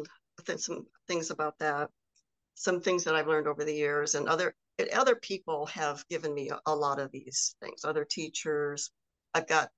some 0.57 0.87
things 1.07 1.31
about 1.31 1.59
that, 1.61 1.89
some 2.55 2.81
things 2.81 3.05
that 3.05 3.15
I've 3.15 3.27
learned 3.27 3.47
over 3.47 3.65
the 3.65 3.75
years, 3.75 4.15
and 4.15 4.29
other 4.29 4.55
other 4.93 5.17
people 5.17 5.67
have 5.67 6.07
given 6.09 6.35
me 6.35 6.51
a, 6.51 6.61
a 6.67 6.75
lot 6.75 7.01
of 7.01 7.11
these 7.11 7.57
things, 7.63 7.85
other 7.85 8.05
teachers. 8.05 8.91
I've 9.35 9.49
got 9.49 9.71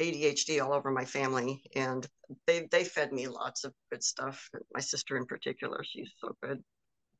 ADHD 0.00 0.62
all 0.62 0.72
over 0.72 0.90
my 0.90 1.04
family, 1.04 1.62
and 1.74 2.06
they 2.46 2.68
they 2.70 2.84
fed 2.84 3.12
me 3.12 3.26
lots 3.26 3.64
of 3.64 3.72
good 3.90 4.02
stuff. 4.02 4.48
My 4.72 4.80
sister 4.80 5.16
in 5.16 5.26
particular, 5.26 5.82
she's 5.84 6.10
so 6.20 6.36
good. 6.42 6.62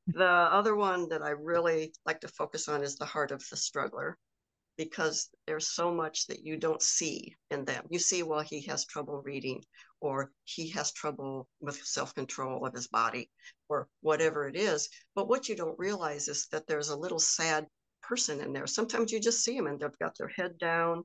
The 0.06 0.24
other 0.24 0.74
one 0.74 1.08
that 1.10 1.22
I 1.22 1.30
really 1.30 1.92
like 2.06 2.20
to 2.20 2.28
focus 2.28 2.68
on 2.68 2.82
is 2.82 2.96
the 2.96 3.04
heart 3.04 3.30
of 3.30 3.44
the 3.50 3.56
struggler 3.56 4.16
because 4.78 5.28
there's 5.46 5.68
so 5.68 5.92
much 5.92 6.26
that 6.28 6.44
you 6.44 6.56
don't 6.56 6.80
see 6.80 7.34
in 7.50 7.64
them. 7.66 7.84
You 7.90 7.98
see, 7.98 8.22
well, 8.22 8.40
he 8.40 8.62
has 8.66 8.86
trouble 8.86 9.20
reading, 9.22 9.62
or 10.00 10.30
he 10.44 10.70
has 10.70 10.92
trouble 10.92 11.48
with 11.60 11.82
self 11.84 12.14
control 12.14 12.64
of 12.64 12.72
his 12.72 12.86
body, 12.88 13.28
or 13.68 13.88
whatever 14.00 14.48
it 14.48 14.56
is. 14.56 14.88
But 15.14 15.28
what 15.28 15.48
you 15.48 15.56
don't 15.56 15.78
realize 15.78 16.28
is 16.28 16.46
that 16.52 16.66
there's 16.66 16.88
a 16.88 16.96
little 16.96 17.18
sad 17.18 17.66
person 18.02 18.40
in 18.40 18.52
there. 18.52 18.66
Sometimes 18.66 19.12
you 19.12 19.20
just 19.20 19.44
see 19.44 19.56
them 19.56 19.66
and 19.66 19.78
they've 19.78 19.98
got 19.98 20.16
their 20.16 20.28
head 20.28 20.56
down 20.58 21.02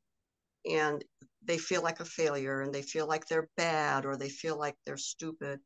and 0.70 1.04
they 1.44 1.58
feel 1.58 1.82
like 1.82 2.00
a 2.00 2.06
failure 2.06 2.62
and 2.62 2.74
they 2.74 2.84
feel 2.84 3.08
like 3.08 3.26
they're 3.26 3.50
bad 3.58 4.06
or 4.06 4.16
they 4.16 4.30
feel 4.30 4.58
like 4.58 4.76
they're 4.86 4.98
stupid. 4.98 5.60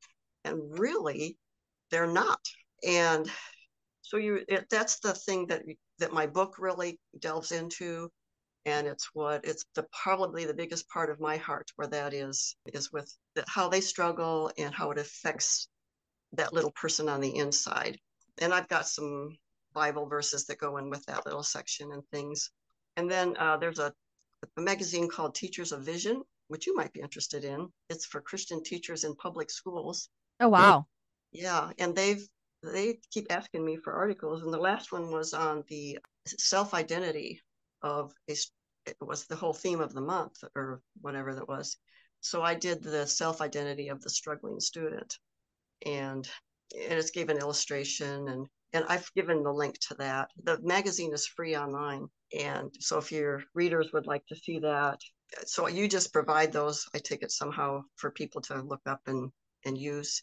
And 0.46 0.80
really, 0.80 1.38
they're 1.92 2.12
not. 2.12 2.40
And 2.88 3.30
so 4.02 4.18
you 4.18 4.40
it, 4.48 4.66
that's 4.70 5.00
the 5.00 5.14
thing 5.14 5.48
that 5.48 5.64
that 6.00 6.14
my 6.14 6.28
book 6.28 6.56
really 6.60 7.00
delves 7.20 7.52
into 7.52 8.10
and 8.68 8.86
it's 8.86 9.10
what 9.14 9.46
it's 9.46 9.64
the 9.76 9.86
probably 10.04 10.46
the 10.46 10.54
biggest 10.54 10.88
part 10.90 11.10
of 11.10 11.22
my 11.22 11.38
heart 11.38 11.72
where 11.78 11.88
that 11.88 12.14
is 12.14 12.56
is 12.74 12.92
with 12.92 13.12
the, 13.34 13.44
how 13.48 13.70
they 13.70 13.80
struggle 13.80 14.52
and 14.58 14.76
how 14.76 14.92
it 14.92 14.98
affects 14.98 15.70
that 16.34 16.52
little 16.52 16.72
person 16.72 17.08
on 17.08 17.22
the 17.22 17.36
inside. 17.38 17.98
And 18.40 18.54
i've 18.54 18.68
got 18.68 18.88
some 18.88 19.38
bible 19.74 20.06
verses 20.08 20.46
that 20.46 20.60
go 20.60 20.78
in 20.78 20.90
with 20.90 21.04
that 21.06 21.26
little 21.26 21.44
section 21.44 21.92
and 21.94 22.04
things. 22.12 22.52
And 22.98 23.10
then 23.10 23.38
uh, 23.38 23.58
there's 23.58 23.80
a, 23.80 23.94
a 24.58 24.62
magazine 24.62 25.08
called 25.08 25.34
teachers 25.34 25.72
of 25.72 25.84
vision 25.84 26.22
which 26.50 26.66
you 26.66 26.74
might 26.76 26.94
be 26.94 27.02
interested 27.02 27.44
in. 27.44 27.68
It's 27.90 28.06
for 28.06 28.22
christian 28.22 28.64
teachers 28.64 29.06
in 29.06 29.16
public 29.16 29.50
schools. 29.50 30.10
Oh 30.42 30.50
wow. 30.50 30.88
Yeah 31.32 31.72
and 31.80 31.96
they've 31.96 32.28
they 32.64 33.00
keep 33.12 33.28
asking 33.30 33.66
me 33.66 33.78
for 33.78 33.94
articles, 33.94 34.44
and 34.44 34.54
the 34.54 34.58
last 34.58 34.92
one 34.92 35.12
was 35.12 35.34
on 35.34 35.64
the 35.68 36.00
self 36.26 36.74
identity 36.74 37.42
of 37.82 38.14
a. 38.30 38.36
It 38.86 38.96
was 39.02 39.26
the 39.26 39.36
whole 39.36 39.54
theme 39.54 39.82
of 39.82 39.94
the 39.94 40.02
month, 40.02 40.44
or 40.56 40.82
whatever 41.02 41.36
that 41.36 41.48
was. 41.48 41.78
So 42.22 42.42
I 42.42 42.56
did 42.56 42.82
the 42.82 43.06
self 43.06 43.42
identity 43.42 43.90
of 43.90 44.02
the 44.02 44.10
struggling 44.10 44.60
student, 44.60 45.18
and 45.86 46.28
and 46.74 47.00
it 47.00 47.12
gave 47.14 47.30
an 47.30 47.38
illustration 47.38 48.28
and 48.28 48.48
and 48.74 48.86
I've 48.90 49.12
given 49.14 49.44
the 49.44 49.52
link 49.52 49.80
to 49.88 49.96
that. 49.96 50.30
The 50.44 50.60
magazine 50.62 51.14
is 51.14 51.26
free 51.26 51.56
online. 51.56 52.08
And 52.38 52.74
so 52.80 52.98
if 52.98 53.12
your 53.12 53.44
readers 53.54 53.90
would 53.94 54.08
like 54.08 54.26
to 54.28 54.36
see 54.36 54.60
that, 54.60 55.00
so 55.46 55.68
you 55.68 55.88
just 55.88 56.14
provide 56.14 56.52
those, 56.52 56.86
I 56.94 57.00
take 57.00 57.24
it 57.24 57.32
somehow 57.32 57.84
for 57.96 58.12
people 58.12 58.42
to 58.42 58.62
look 58.62 58.82
up 58.86 59.02
and, 59.08 59.32
and 59.66 59.78
use. 59.78 60.22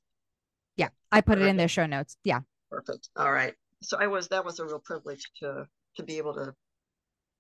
Yeah, 0.77 0.89
I 1.13 1.21
put 1.21 1.39
it 1.39 1.47
in 1.47 1.57
their 1.57 1.69
show 1.69 1.87
notes. 1.87 2.17
Yeah. 2.25 2.41
Perfect. 2.71 3.09
All 3.17 3.33
right. 3.33 3.55
So 3.83 3.99
I 3.99 4.07
was, 4.07 4.29
that 4.29 4.45
was 4.45 4.59
a 4.59 4.65
real 4.65 4.81
privilege 4.81 5.31
to, 5.41 5.67
to 5.97 6.03
be 6.03 6.19
able 6.19 6.35
to 6.35 6.55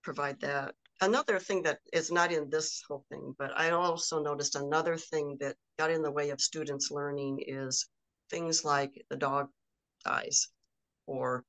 provide 0.02 0.40
that. 0.40 0.74
Another 1.00 1.38
thing 1.38 1.62
that 1.62 1.80
is 1.92 2.12
not 2.12 2.32
in 2.32 2.48
this 2.50 2.82
whole 2.86 3.04
thing, 3.10 3.34
but 3.38 3.50
I 3.56 3.70
also 3.70 4.22
noticed 4.22 4.54
another 4.54 4.96
thing 4.96 5.36
that 5.40 5.56
got 5.78 5.90
in 5.90 6.02
the 6.02 6.10
way 6.10 6.30
of 6.30 6.40
students 6.40 6.90
learning 6.90 7.40
is 7.46 7.88
things 8.30 8.64
like 8.64 8.92
the 9.10 9.16
dog 9.16 9.48
dies 10.04 10.48
or 11.06 11.44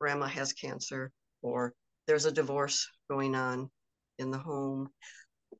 grandma 0.00 0.26
has 0.26 0.52
cancer 0.52 1.10
or 1.42 1.72
there's 2.06 2.26
a 2.26 2.32
divorce 2.32 2.86
going 3.10 3.34
on 3.34 3.70
in 4.18 4.30
the 4.30 4.38
home 4.38 4.88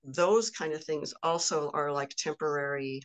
those 0.05 0.51
kind 0.51 0.73
of 0.73 0.85
things 0.85 1.15
also 1.23 1.71
are 1.73 1.93
like 1.93 2.11
temporary 2.11 3.01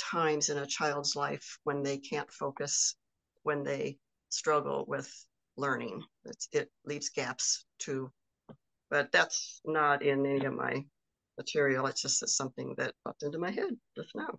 times 0.00 0.48
in 0.48 0.58
a 0.58 0.66
child's 0.66 1.14
life 1.16 1.58
when 1.64 1.82
they 1.82 1.98
can't 1.98 2.30
focus 2.30 2.96
when 3.42 3.62
they 3.62 3.98
struggle 4.28 4.84
with 4.88 5.10
learning 5.56 6.02
it's, 6.24 6.48
it 6.52 6.70
leaves 6.84 7.10
gaps 7.10 7.66
too 7.78 8.10
but 8.90 9.10
that's 9.12 9.60
not 9.64 10.02
in 10.02 10.24
any 10.24 10.44
of 10.44 10.54
my 10.54 10.84
material 11.38 11.86
it's 11.86 12.02
just 12.02 12.26
something 12.28 12.74
that 12.76 12.94
popped 13.04 13.22
into 13.22 13.38
my 13.38 13.50
head 13.50 13.76
just 13.96 14.10
now 14.14 14.38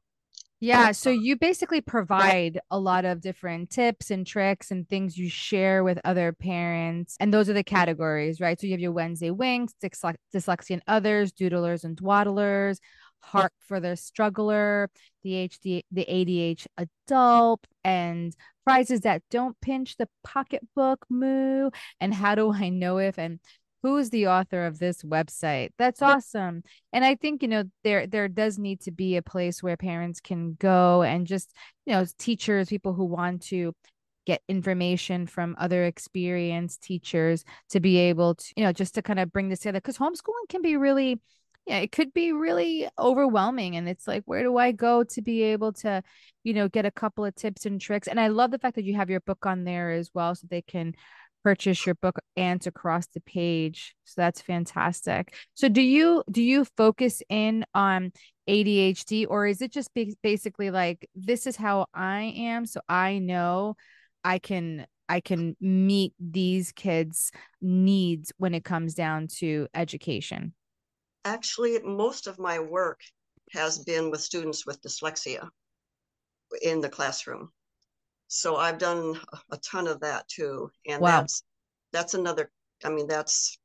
yeah. 0.64 0.92
So 0.92 1.10
you 1.10 1.38
basically 1.38 1.82
provide 1.82 2.60
a 2.70 2.78
lot 2.78 3.04
of 3.04 3.20
different 3.20 3.72
tips 3.72 4.12
and 4.12 4.28
tricks 4.28 4.70
and 4.70 4.88
things 4.88 5.18
you 5.18 5.28
share 5.28 5.84
with 5.84 6.00
other 6.06 6.32
parents. 6.34 7.18
And 7.20 7.34
those 7.34 7.50
are 7.50 7.54
the 7.54 7.64
categories, 7.64 8.40
right? 8.40 8.62
So 8.62 8.68
you 8.68 8.74
have 8.74 8.80
your 8.80 8.92
Wednesday 8.92 9.32
winks, 9.32 9.74
dyslexia 9.84 10.70
and 10.70 10.84
others, 10.86 11.32
doodlers 11.32 11.84
and 11.84 11.98
dwaddlers, 11.98 12.78
heart 13.22 13.54
for 13.60 13.80
the 13.80 13.96
struggler, 13.96 14.90
the 15.24 15.48
HD, 15.48 15.84
the 15.92 16.06
ADH 16.06 16.68
adult, 16.78 17.66
and 17.84 18.36
prizes 18.64 19.02
that 19.02 19.24
don't 19.32 19.60
pinch 19.62 19.98
the 19.98 20.08
pocketbook 20.24 21.06
moo. 21.10 21.70
And 22.00 22.14
how 22.14 22.36
do 22.36 22.54
I 22.54 22.70
know 22.70 22.98
if 22.98 23.18
and 23.18 23.40
who's 23.84 24.10
the 24.10 24.28
author 24.28 24.66
of 24.66 24.80
this 24.80 25.04
website? 25.04 25.70
That's 25.78 26.02
awesome. 26.02 26.64
And 26.94 27.04
i 27.04 27.16
think 27.16 27.42
you 27.42 27.48
know 27.48 27.64
there 27.84 28.08
there 28.08 28.28
does 28.28 28.58
need 28.58 28.82
to 28.82 28.92
be 28.92 29.18
a 29.18 29.22
place 29.22 29.64
where 29.64 29.78
parents 29.78 30.20
can 30.20 30.56
go 30.60 31.02
and 31.02 31.26
just 31.26 31.54
you 31.86 31.94
know 31.94 32.06
teachers 32.18 32.70
people 32.70 32.94
who 32.94 33.06
want 33.06 33.42
to 33.44 33.74
get 34.26 34.42
information 34.48 35.26
from 35.26 35.56
other 35.58 35.86
experienced 35.86 36.84
teachers 36.84 37.44
to 37.70 37.80
be 37.80 37.98
able 37.98 38.36
to 38.36 38.54
you 38.56 38.64
know 38.64 38.72
just 38.72 38.96
to 38.96 39.02
kind 39.02 39.20
of 39.20 39.32
bring 39.32 39.50
this 39.50 39.60
together. 39.60 39.80
Because 39.80 39.98
homeschooling 39.98 40.50
can 40.50 40.62
be 40.62 40.78
really 40.78 41.20
yeah 41.66 41.78
it 41.78 41.92
could 41.92 42.14
be 42.14 42.32
really 42.32 42.88
overwhelming 42.98 43.76
and 43.76 43.88
it's 43.88 44.08
like 44.08 44.24
where 44.26 44.44
do 44.44 44.58
i 44.58 44.72
go 44.72 45.04
to 45.04 45.22
be 45.22 45.44
able 45.44 45.72
to 45.72 46.02
you 46.44 46.54
know 46.54 46.68
get 46.68 46.86
a 46.86 46.92
couple 46.92 47.26
of 47.26 47.36
tips 47.36 47.66
and 47.66 47.80
tricks? 47.80 48.08
And 48.08 48.20
i 48.20 48.28
love 48.28 48.52
the 48.52 48.60
fact 48.60 48.76
that 48.76 48.86
you 48.86 48.96
have 48.96 49.10
your 49.10 49.22
book 49.22 49.46
on 49.46 49.64
there 49.64 49.92
as 49.92 50.10
well 50.14 50.36
so 50.36 50.48
they 50.50 50.62
can 50.62 50.94
purchase 51.44 51.86
your 51.86 51.96
book 51.96 52.20
Ants 52.38 52.68
Across 52.68 53.08
the 53.08 53.22
Page 53.22 53.96
so 54.04 54.22
that's 54.22 54.42
fantastic. 54.42 55.34
So 55.54 55.70
do 55.70 55.82
you 55.82 56.24
do 56.30 56.42
you 56.42 56.66
focus 56.78 57.24
in 57.30 57.66
on 57.74 58.12
adhd 58.50 59.28
or 59.30 59.48
is 59.48 59.62
it 59.62 59.72
just 59.72 59.92
basically 60.22 60.72
like 60.72 61.08
this 61.16 61.46
is 61.46 61.56
how 61.56 61.86
i 61.94 62.34
am 62.36 62.66
so 62.66 62.82
i 62.90 63.20
know 63.20 63.76
i 64.24 64.40
can 64.40 64.86
i 65.08 65.20
can 65.20 65.56
meet 65.62 66.14
these 66.20 66.72
kids 66.72 67.32
needs 67.62 68.34
when 68.38 68.56
it 68.56 68.66
comes 68.66 68.96
down 68.96 69.28
to 69.28 69.68
education 69.76 70.54
actually 71.26 71.80
most 71.84 72.28
of 72.28 72.40
my 72.40 72.60
work 72.60 73.00
has 73.52 73.80
been 73.80 74.12
with 74.12 74.22
students 74.22 74.66
with 74.66 74.82
dyslexia 74.82 75.50
in 76.62 76.82
the 76.82 76.90
classroom 76.90 77.52
so 78.34 78.56
I've 78.56 78.78
done 78.78 79.20
a 79.52 79.58
ton 79.58 79.88
of 79.88 80.00
that 80.00 80.26
too. 80.30 80.72
And 80.88 81.02
wow. 81.02 81.20
that's 81.20 81.44
that's 81.92 82.14
another 82.14 82.50
I 82.82 82.90
mean 82.90 83.06
that's 83.06 83.60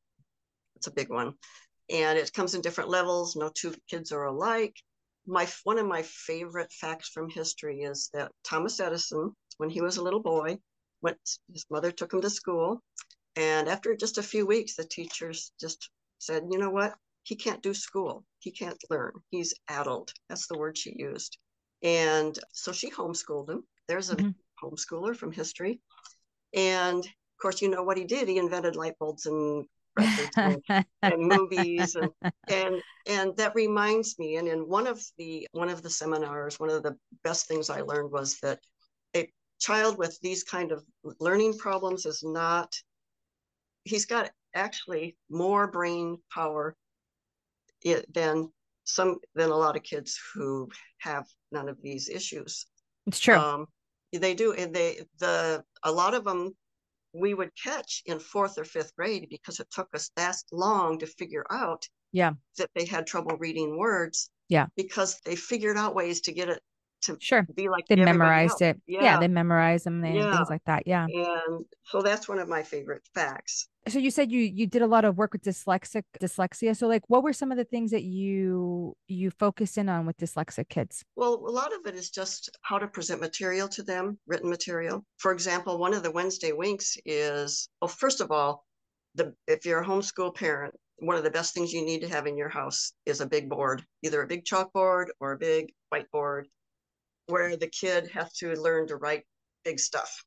it's 0.75 0.89
a 0.89 0.93
big 0.93 1.09
one. 1.09 1.35
And 1.89 2.19
it 2.19 2.33
comes 2.33 2.55
in 2.55 2.63
different 2.63 2.91
levels. 2.91 3.37
No 3.37 3.49
two 3.55 3.75
kids 3.89 4.11
are 4.11 4.25
alike. 4.25 4.75
My 5.25 5.47
one 5.63 5.79
of 5.79 5.87
my 5.87 6.03
favorite 6.03 6.73
facts 6.73 7.09
from 7.11 7.31
history 7.31 7.83
is 7.83 8.11
that 8.13 8.33
Thomas 8.43 8.81
Edison, 8.81 9.37
when 9.59 9.71
he 9.71 9.83
was 9.83 9.99
a 9.99 10.03
little 10.03 10.23
boy, 10.23 10.59
went 11.01 11.19
his 11.53 11.65
mother 11.71 11.93
took 11.93 12.13
him 12.13 12.21
to 12.23 12.31
school. 12.31 12.83
And 13.37 13.69
after 13.69 13.95
just 13.95 14.19
a 14.19 14.23
few 14.23 14.47
weeks, 14.47 14.75
the 14.75 14.85
teachers 14.85 15.53
just 15.61 15.91
said, 16.19 16.43
you 16.51 16.59
know 16.59 16.71
what? 16.71 16.97
He 17.27 17.37
can't 17.37 17.63
do 17.63 17.75
school. 17.75 18.25
He 18.39 18.51
can't 18.51 18.79
learn. 18.89 19.13
He's 19.31 19.53
addled. 19.69 20.13
That's 20.29 20.47
the 20.47 20.59
word 20.59 20.79
she 20.79 20.95
used. 20.97 21.39
And 21.83 22.39
so 22.53 22.73
she 22.73 22.91
homeschooled 22.91 23.51
him. 23.51 23.65
There's 23.89 24.11
a 24.11 24.17
mm-hmm 24.17 24.31
homeschooler 24.63 25.17
from 25.17 25.33
history. 25.33 25.81
And 26.55 27.05
of 27.05 27.41
course, 27.41 27.61
you 27.61 27.69
know 27.69 27.83
what 27.83 27.99
he 27.99 28.05
did. 28.05 28.29
He 28.29 28.39
invented 28.39 28.77
light 28.77 28.99
bulbs 28.99 29.27
and 29.27 29.65
and, 30.37 30.63
and, 31.03 31.19
movies 31.19 31.95
and, 31.95 32.11
and 32.49 32.83
and 33.07 33.35
that 33.39 33.55
reminds 33.55 34.19
me 34.19 34.37
and 34.37 34.47
in 34.47 34.69
one 34.69 34.87
of 34.87 35.03
the 35.17 35.49
one 35.53 35.71
of 35.71 35.81
the 35.81 35.89
seminars 35.89 36.61
one 36.61 36.69
of 36.69 36.83
the 36.83 36.95
best 37.25 37.49
things 37.49 37.71
i 37.71 37.81
learned 37.81 38.13
was 38.13 38.39
that 38.43 38.59
a 39.17 39.27
child 39.59 39.97
with 39.97 40.21
these 40.21 40.45
kind 40.45 40.71
of 40.71 40.85
learning 41.19 41.57
problems 41.57 42.05
is 42.05 42.23
not 42.23 42.71
he's 43.85 44.05
got 44.05 44.31
actually 44.55 45.17
more 45.31 45.67
brain 45.67 46.19
power 46.31 46.77
than 48.15 48.51
some 48.85 49.19
than 49.35 49.51
a 49.51 49.57
lot 49.57 49.77
of 49.77 49.83
kids 49.83 50.19
who 50.35 50.69
have 50.99 51.27
none 51.53 51.69
of 51.69 51.81
these 51.83 52.09
issues. 52.09 52.67
It's 53.07 53.21
true. 53.21 53.37
Um, 53.37 53.67
they 54.13 54.35
do, 54.35 54.53
and 54.53 54.75
they 54.75 55.01
the 55.19 55.63
a 55.83 55.93
lot 55.93 56.15
of 56.15 56.25
them 56.25 56.55
we 57.13 57.35
would 57.35 57.51
catch 57.63 58.03
in 58.07 58.19
fourth 58.19 58.59
or 58.59 58.65
fifth 58.65 58.95
grade 58.97 59.27
because 59.31 59.61
it 59.61 59.69
took 59.71 59.89
us 59.95 60.11
that 60.17 60.37
long 60.53 60.99
to 60.99 61.07
figure 61.07 61.47
out 61.51 61.87
yeah. 62.13 62.33
that 62.59 62.71
they 62.75 62.85
had 62.85 63.07
trouble 63.07 63.37
reading 63.39 63.79
words 63.79 64.31
yeah. 64.49 64.67
because 64.77 65.21
they 65.25 65.37
figured 65.37 65.77
out 65.77 65.95
ways 65.95 66.21
to 66.23 66.33
get 66.33 66.49
it 66.49 66.63
to 67.07 67.17
sure 67.21 67.47
be 67.55 67.69
like 67.69 67.87
they 67.89 67.97
memorized 67.97 68.63
else. 68.63 68.77
it 68.77 68.81
yeah. 68.87 69.03
yeah. 69.03 69.21
they 69.21 69.29
memorized 69.29 69.87
them 69.87 70.05
and 70.05 70.15
yeah. 70.15 70.35
things 70.35 70.51
like 70.51 70.63
that 70.67 70.87
yeah 70.87 71.07
and 71.07 71.65
so 71.85 72.03
that's 72.03 72.29
one 72.29 72.39
of 72.39 72.49
my 72.49 72.63
favorite 72.63 73.03
facts 73.15 73.69
so 73.89 73.99
you 73.99 74.11
said 74.11 74.31
you 74.31 74.41
you 74.41 74.67
did 74.67 74.83
a 74.83 74.87
lot 74.87 75.05
of 75.05 75.17
work 75.17 75.33
with 75.33 75.43
dyslexic 75.43 76.03
dyslexia 76.21 76.77
so 76.77 76.87
like 76.87 77.03
what 77.09 77.23
were 77.23 77.33
some 77.33 77.51
of 77.51 77.57
the 77.57 77.65
things 77.65 77.91
that 77.91 78.03
you 78.03 78.95
you 79.09 79.31
focus 79.31 79.77
in 79.77 79.89
on 79.89 80.07
with 80.07 80.17
dyslexic 80.17 80.69
kids 80.69 81.05
well 81.15 81.35
a 81.35 81.51
lot 81.51 81.73
of 81.73 81.87
it 81.87 81.95
is 81.95 82.11
just 82.11 82.51
how 82.63 82.79
to 82.79 82.87
present 82.87 83.21
material 83.21 83.69
to 83.69 83.83
them 83.83 84.19
written 84.27 84.51
material 84.51 85.05
for 85.19 85.33
example 85.33 85.79
one 85.79 85.95
of 85.95 86.03
the 86.03 86.11
wednesday 86.11 86.53
winks 86.53 86.97
is 87.05 87.69
well 87.81 87.89
first 87.89 88.21
of 88.21 88.31
all 88.31 88.65
the 89.15 89.35
if 89.47 89.65
you're 89.65 89.81
a 89.81 89.87
homeschool 89.87 90.35
parent 90.35 90.75
one 90.99 91.17
of 91.17 91.25
the 91.25 91.31
best 91.31 91.55
things 91.55 91.73
you 91.73 91.85
need 91.85 92.01
to 92.01 92.09
have 92.09 92.27
in 92.27 92.37
your 92.37 92.49
house 92.49 92.93
is 93.05 93.21
a 93.21 93.27
big 93.27 93.49
board 93.49 93.85
either 94.03 94.23
a 94.23 94.27
big 94.27 94.45
chalkboard 94.45 95.07
or 95.21 95.33
a 95.33 95.39
big 95.39 95.73
whiteboard 95.93 96.45
where 97.27 97.57
the 97.57 97.69
kid 97.69 98.09
has 98.13 98.33
to 98.35 98.53
learn 98.55 98.87
to 98.89 98.97
write 98.97 99.25
big 99.65 99.79
stuff 99.81 100.25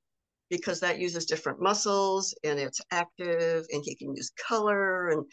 because 0.49 0.79
that 0.79 0.99
uses 0.99 1.25
different 1.25 1.61
muscles 1.61 2.33
and 2.43 2.59
it's 2.59 2.81
active 2.91 3.65
and 3.71 3.83
he 3.85 3.95
can 3.95 4.15
use 4.15 4.31
color 4.47 5.09
and 5.09 5.23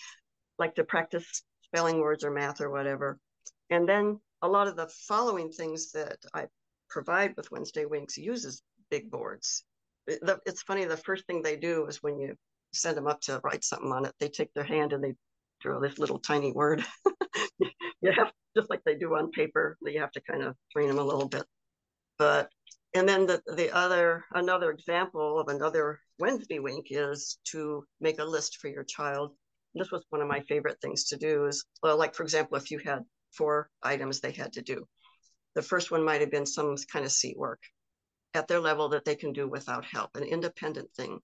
like 0.59 0.75
to 0.75 0.85
practice 0.85 1.43
spelling 1.63 2.01
words 2.01 2.25
or 2.25 2.31
math 2.31 2.61
or 2.61 2.71
whatever. 2.71 3.19
And 3.71 3.89
then 3.89 4.21
a 4.43 4.49
lot 4.49 4.69
of 4.69 4.77
the 4.77 4.89
following 5.09 5.51
things 5.51 5.91
that 5.93 6.19
I 6.35 6.47
provide 6.89 7.35
with 7.37 7.51
Wednesday 7.51 7.85
Winks 7.85 8.17
uses 8.17 8.63
big 8.91 9.11
boards. 9.11 9.65
It's 10.07 10.63
funny, 10.63 10.85
the 10.85 10.97
first 10.97 11.27
thing 11.27 11.43
they 11.43 11.57
do 11.57 11.87
is 11.87 12.03
when 12.03 12.19
you 12.19 12.35
send 12.73 12.97
them 12.97 13.09
up 13.09 13.21
to 13.23 13.41
write 13.43 13.65
something 13.65 13.91
on 13.91 14.05
it, 14.05 14.15
they 14.21 14.29
take 14.29 14.53
their 14.55 14.65
hand 14.65 14.93
and 14.93 15.03
they 15.03 15.15
draw 15.61 15.81
this 15.81 15.99
little 15.99 16.19
tiny 16.19 16.53
word. 16.53 16.85
you 17.59 18.13
have, 18.13 18.31
just 18.57 18.71
like 18.71 18.83
they 18.85 18.95
do 18.95 19.17
on 19.17 19.31
paper, 19.33 19.77
you 19.83 20.01
have 20.01 20.13
to 20.13 20.21
kind 20.21 20.43
of 20.43 20.55
train 20.73 20.89
them 20.89 20.99
a 20.99 21.05
little 21.05 21.29
bit. 21.29 21.45
But 22.19 22.51
and 22.95 23.07
then 23.07 23.27
the, 23.27 23.43
the 23.47 23.75
other 23.75 24.25
another 24.33 24.71
example 24.71 25.39
of 25.39 25.49
another 25.49 26.01
Wednesday 26.19 26.59
wink 26.59 26.87
is 26.91 27.39
to 27.45 27.85
make 28.01 28.19
a 28.19 28.25
list 28.25 28.57
for 28.57 28.69
your 28.69 28.85
child. 28.85 29.37
This 29.75 29.91
was 29.91 30.05
one 30.09 30.23
of 30.23 30.29
my 30.29 30.41
favorite 30.49 30.81
things 30.81 31.05
to 31.09 31.17
do 31.17 31.45
is 31.47 31.65
well, 31.83 31.99
like 31.99 32.15
for 32.15 32.23
example, 32.23 32.57
if 32.57 32.71
you 32.71 32.79
had 32.79 33.05
four 33.33 33.71
items 33.83 34.21
they 34.21 34.33
had 34.33 34.55
to 34.55 34.63
do. 34.63 34.87
The 35.55 35.63
first 35.63 35.91
one 35.91 36.05
might 36.05 36.23
have 36.23 36.31
been 36.31 36.47
some 36.47 36.77
kind 36.91 37.05
of 37.05 37.13
seat 37.13 37.37
work 37.37 37.61
at 38.35 38.49
their 38.49 38.61
level 38.61 38.89
that 38.91 39.05
they 39.05 39.17
can 39.17 39.33
do 39.33 39.49
without 39.49 39.85
help, 39.85 40.17
an 40.17 40.25
independent 40.25 40.91
thing. 40.95 41.21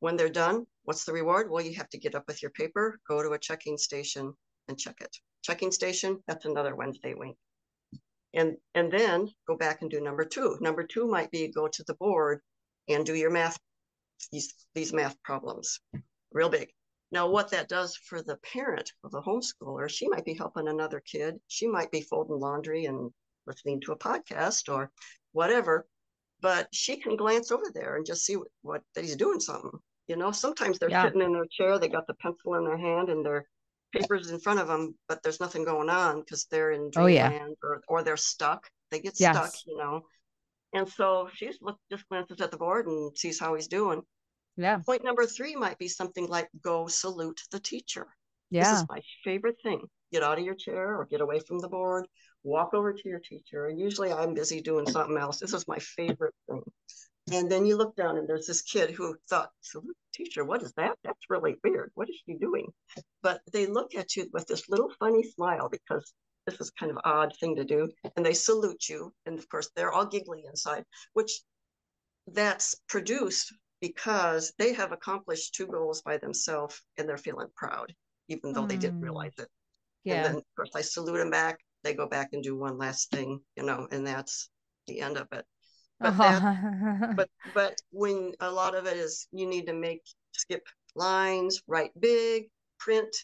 When 0.00 0.16
they're 0.16 0.28
done, 0.28 0.66
what's 0.82 1.04
the 1.04 1.12
reward? 1.12 1.50
Well, 1.50 1.64
you 1.64 1.74
have 1.76 1.88
to 1.90 1.98
get 1.98 2.14
up 2.14 2.24
with 2.26 2.42
your 2.42 2.50
paper, 2.50 2.98
go 3.08 3.22
to 3.22 3.32
a 3.32 3.38
checking 3.38 3.78
station 3.78 4.34
and 4.68 4.78
check 4.78 5.00
it. 5.00 5.16
Checking 5.42 5.70
station, 5.70 6.22
that's 6.26 6.44
another 6.44 6.74
Wednesday 6.74 7.14
wink 7.14 7.36
and 8.34 8.56
and 8.74 8.92
then 8.92 9.28
go 9.46 9.56
back 9.56 9.82
and 9.82 9.90
do 9.90 10.00
number 10.00 10.24
two 10.24 10.56
number 10.60 10.84
two 10.84 11.06
might 11.06 11.30
be 11.30 11.48
go 11.48 11.68
to 11.68 11.84
the 11.86 11.94
board 11.94 12.40
and 12.88 13.06
do 13.06 13.14
your 13.14 13.30
math 13.30 13.58
these 14.32 14.54
these 14.74 14.92
math 14.92 15.20
problems, 15.22 15.80
real 16.32 16.48
big. 16.48 16.70
Now, 17.10 17.28
what 17.28 17.50
that 17.50 17.68
does 17.68 17.96
for 17.96 18.22
the 18.22 18.36
parent 18.38 18.92
of 19.04 19.12
the 19.12 19.22
homeschooler, 19.22 19.88
she 19.88 20.08
might 20.08 20.24
be 20.24 20.34
helping 20.34 20.68
another 20.68 21.00
kid. 21.00 21.38
She 21.48 21.66
might 21.66 21.90
be 21.90 22.00
folding 22.00 22.40
laundry 22.40 22.86
and 22.86 23.10
listening 23.46 23.80
to 23.82 23.92
a 23.92 23.98
podcast 23.98 24.72
or 24.72 24.90
whatever, 25.32 25.86
but 26.40 26.68
she 26.72 26.96
can 26.96 27.16
glance 27.16 27.52
over 27.52 27.70
there 27.72 27.96
and 27.96 28.06
just 28.06 28.24
see 28.24 28.36
what, 28.36 28.48
what 28.62 28.82
that 28.94 29.04
he's 29.04 29.16
doing 29.16 29.38
something. 29.38 29.78
You 30.08 30.16
know, 30.16 30.32
sometimes 30.32 30.78
they're 30.78 30.90
yeah. 30.90 31.04
sitting 31.04 31.22
in 31.22 31.32
their 31.32 31.46
chair, 31.50 31.78
they 31.78 31.88
got 31.88 32.06
the 32.06 32.14
pencil 32.14 32.54
in 32.54 32.64
their 32.64 32.78
hand 32.78 33.08
and 33.10 33.24
their 33.24 33.46
papers 34.00 34.30
in 34.30 34.40
front 34.40 34.60
of 34.60 34.68
them, 34.68 34.94
but 35.08 35.22
there's 35.22 35.40
nothing 35.40 35.64
going 35.64 35.88
on 35.88 36.20
because 36.20 36.46
they're 36.50 36.72
in 36.72 36.90
dreamland 36.90 37.34
oh, 37.34 37.38
yeah. 37.38 37.46
or, 37.62 37.80
or 37.88 38.02
they're 38.02 38.16
stuck. 38.16 38.68
They 38.90 39.00
get 39.00 39.18
yes. 39.18 39.36
stuck, 39.36 39.52
you 39.66 39.76
know. 39.76 40.02
And 40.72 40.88
so 40.88 41.28
she's 41.32 41.58
look, 41.62 41.78
just 41.90 42.08
glances 42.08 42.40
at 42.40 42.50
the 42.50 42.56
board 42.56 42.86
and 42.86 43.16
sees 43.16 43.38
how 43.38 43.54
he's 43.54 43.68
doing. 43.68 44.02
Yeah. 44.56 44.78
Point 44.78 45.04
number 45.04 45.26
three 45.26 45.56
might 45.56 45.78
be 45.78 45.88
something 45.88 46.28
like 46.28 46.48
go 46.62 46.86
salute 46.86 47.40
the 47.50 47.60
teacher. 47.60 48.06
Yeah. 48.50 48.70
This 48.70 48.82
is 48.82 48.88
my 48.88 49.00
favorite 49.24 49.56
thing. 49.62 49.82
Get 50.12 50.22
out 50.22 50.38
of 50.38 50.44
your 50.44 50.54
chair 50.54 50.96
or 50.96 51.06
get 51.06 51.20
away 51.20 51.40
from 51.40 51.58
the 51.58 51.68
board, 51.68 52.06
walk 52.42 52.74
over 52.74 52.92
to 52.92 53.08
your 53.08 53.20
teacher. 53.20 53.66
And 53.66 53.80
usually 53.80 54.12
I'm 54.12 54.34
busy 54.34 54.60
doing 54.60 54.88
something 54.88 55.16
else. 55.16 55.38
This 55.38 55.54
is 55.54 55.66
my 55.66 55.78
favorite 55.78 56.34
thing. 56.48 56.62
And 57.32 57.50
then 57.50 57.64
you 57.64 57.76
look 57.76 57.96
down 57.96 58.18
and 58.18 58.28
there's 58.28 58.46
this 58.46 58.62
kid 58.62 58.90
who 58.90 59.16
thought, 59.30 59.50
teacher, 60.12 60.44
what 60.44 60.62
is 60.62 60.72
that? 60.74 60.98
That's 61.04 61.30
really 61.30 61.56
weird. 61.64 61.90
What 61.94 62.08
is 62.10 62.16
she 62.26 62.34
doing? 62.34 62.66
But 63.22 63.40
they 63.52 63.66
look 63.66 63.94
at 63.94 64.14
you 64.14 64.28
with 64.32 64.46
this 64.46 64.68
little 64.68 64.90
funny 64.98 65.22
smile 65.22 65.68
because 65.70 66.12
this 66.46 66.60
is 66.60 66.70
kind 66.78 66.92
of 66.92 66.98
odd 67.04 67.32
thing 67.40 67.56
to 67.56 67.64
do. 67.64 67.88
And 68.16 68.24
they 68.24 68.34
salute 68.34 68.88
you. 68.88 69.12
And 69.24 69.38
of 69.38 69.48
course, 69.48 69.70
they're 69.74 69.92
all 69.92 70.06
giggly 70.06 70.44
inside, 70.46 70.84
which 71.14 71.40
that's 72.26 72.74
produced 72.88 73.54
because 73.80 74.52
they 74.58 74.72
have 74.74 74.92
accomplished 74.92 75.54
two 75.54 75.66
goals 75.66 76.02
by 76.02 76.18
themselves 76.18 76.80
and 76.98 77.08
they're 77.08 77.16
feeling 77.16 77.48
proud, 77.56 77.94
even 78.28 78.52
though 78.52 78.64
mm. 78.64 78.68
they 78.68 78.76
didn't 78.76 78.98
hmm. 78.98 79.04
realize 79.04 79.32
it. 79.38 79.48
Yeah. 80.04 80.16
And 80.16 80.24
then, 80.24 80.36
of 80.36 80.44
course, 80.56 80.70
I 80.74 80.82
salute 80.82 81.18
them 81.18 81.30
back. 81.30 81.58
They 81.82 81.94
go 81.94 82.06
back 82.06 82.30
and 82.32 82.42
do 82.42 82.56
one 82.56 82.78
last 82.78 83.10
thing, 83.10 83.40
you 83.56 83.62
know, 83.62 83.86
and 83.90 84.06
that's 84.06 84.48
the 84.86 85.00
end 85.00 85.16
of 85.16 85.28
it. 85.32 85.44
But, 86.00 86.08
uh-huh. 86.08 86.40
that, 86.40 87.16
but 87.16 87.28
but 87.54 87.80
when 87.90 88.32
a 88.40 88.50
lot 88.50 88.74
of 88.74 88.86
it 88.86 88.96
is 88.96 89.28
you 89.32 89.46
need 89.46 89.66
to 89.66 89.72
make 89.72 90.02
skip 90.32 90.66
lines, 90.94 91.62
write 91.66 91.92
big, 92.00 92.50
print, 92.78 93.14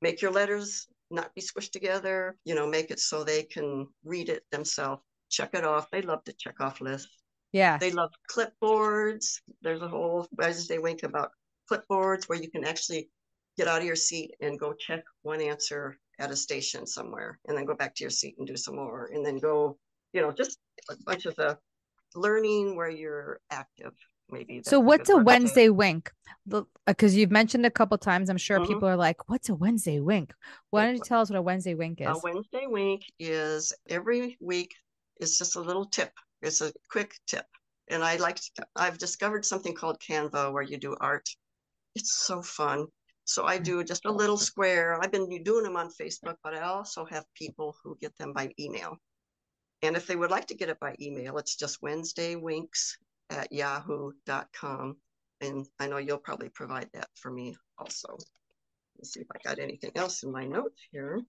make 0.00 0.22
your 0.22 0.30
letters 0.30 0.86
not 1.10 1.34
be 1.34 1.40
squished 1.40 1.72
together, 1.72 2.36
you 2.44 2.54
know, 2.54 2.66
make 2.66 2.90
it 2.90 3.00
so 3.00 3.24
they 3.24 3.42
can 3.42 3.86
read 4.04 4.28
it 4.28 4.44
themselves, 4.50 5.02
check 5.30 5.50
it 5.54 5.64
off. 5.64 5.90
They 5.90 6.02
love 6.02 6.24
to 6.24 6.32
check 6.32 6.60
off 6.60 6.80
lists. 6.80 7.22
Yeah. 7.52 7.78
They 7.78 7.90
love 7.90 8.10
clipboards. 8.30 9.40
There's 9.62 9.80
a 9.80 9.88
whole 9.88 10.26
Wednesday 10.36 10.78
wink 10.78 11.02
about 11.02 11.30
clipboards 11.70 12.28
where 12.28 12.40
you 12.40 12.50
can 12.50 12.64
actually 12.64 13.08
get 13.56 13.68
out 13.68 13.80
of 13.80 13.86
your 13.86 13.96
seat 13.96 14.34
and 14.40 14.58
go 14.58 14.72
check 14.72 15.02
one 15.22 15.40
answer 15.40 15.98
at 16.18 16.30
a 16.30 16.36
station 16.36 16.86
somewhere 16.86 17.38
and 17.46 17.56
then 17.56 17.64
go 17.64 17.74
back 17.74 17.94
to 17.94 18.04
your 18.04 18.10
seat 18.10 18.34
and 18.38 18.46
do 18.46 18.56
some 18.56 18.76
more 18.76 19.10
and 19.12 19.24
then 19.24 19.38
go, 19.38 19.78
you 20.12 20.20
know, 20.20 20.32
just 20.32 20.58
a 20.90 20.96
bunch 21.04 21.26
of 21.26 21.34
the 21.36 21.58
learning 22.14 22.76
where 22.76 22.90
you're 22.90 23.40
active 23.50 23.92
maybe 24.30 24.62
so 24.64 24.78
what's 24.80 25.08
a 25.10 25.16
wednesday 25.16 25.68
wink? 25.68 26.10
Because 26.86 27.14
uh, 27.14 27.18
you've 27.18 27.30
mentioned 27.30 27.66
a 27.66 27.70
couple 27.70 27.96
times 27.98 28.30
i'm 28.30 28.36
sure 28.36 28.58
mm-hmm. 28.58 28.72
people 28.72 28.88
are 28.88 28.96
like 28.96 29.28
what's 29.28 29.48
a 29.48 29.54
wednesday 29.54 30.00
wink? 30.00 30.32
Why 30.70 30.84
don't 30.84 30.96
you 30.96 31.02
tell 31.04 31.20
us 31.20 31.30
what 31.30 31.38
a 31.38 31.42
wednesday 31.42 31.74
wink 31.74 32.00
is? 32.00 32.08
A 32.08 32.20
wednesday 32.22 32.66
wink 32.66 33.02
is 33.18 33.72
every 33.88 34.36
week 34.40 34.74
it's 35.20 35.36
just 35.36 35.56
a 35.56 35.60
little 35.60 35.84
tip. 35.84 36.12
It's 36.42 36.60
a 36.60 36.72
quick 36.90 37.14
tip. 37.26 37.46
And 37.90 38.04
i 38.04 38.16
like 38.16 38.36
to, 38.36 38.66
i've 38.76 38.98
discovered 38.98 39.44
something 39.44 39.74
called 39.74 40.00
canva 40.00 40.52
where 40.52 40.62
you 40.62 40.78
do 40.78 40.96
art. 41.00 41.28
It's 41.94 42.24
so 42.26 42.42
fun. 42.42 42.86
So 43.24 43.44
i 43.44 43.58
do 43.58 43.84
just 43.84 44.04
a 44.04 44.12
little 44.12 44.38
square. 44.38 44.98
I've 45.02 45.12
been 45.12 45.42
doing 45.42 45.64
them 45.64 45.76
on 45.76 45.90
facebook 46.00 46.36
but 46.42 46.54
i 46.54 46.60
also 46.60 47.04
have 47.06 47.24
people 47.34 47.76
who 47.82 47.96
get 48.00 48.16
them 48.18 48.32
by 48.32 48.50
email 48.58 48.98
and 49.82 49.96
if 49.96 50.06
they 50.06 50.16
would 50.16 50.30
like 50.30 50.46
to 50.46 50.56
get 50.56 50.68
it 50.68 50.80
by 50.80 50.96
email, 51.00 51.38
it's 51.38 51.54
just 51.54 51.82
Wednesday 51.82 52.34
winks 52.34 52.98
at 53.30 53.52
yahoo.com. 53.52 54.96
And 55.40 55.66
I 55.78 55.86
know 55.86 55.98
you'll 55.98 56.18
probably 56.18 56.48
provide 56.48 56.88
that 56.94 57.08
for 57.14 57.30
me 57.30 57.56
also. 57.78 58.16
Let's 58.96 59.12
see 59.12 59.20
if 59.20 59.28
I 59.32 59.38
got 59.48 59.60
anything 59.60 59.92
else 59.94 60.24
in 60.24 60.32
my 60.32 60.44
notes 60.44 60.80
here. 60.90 61.20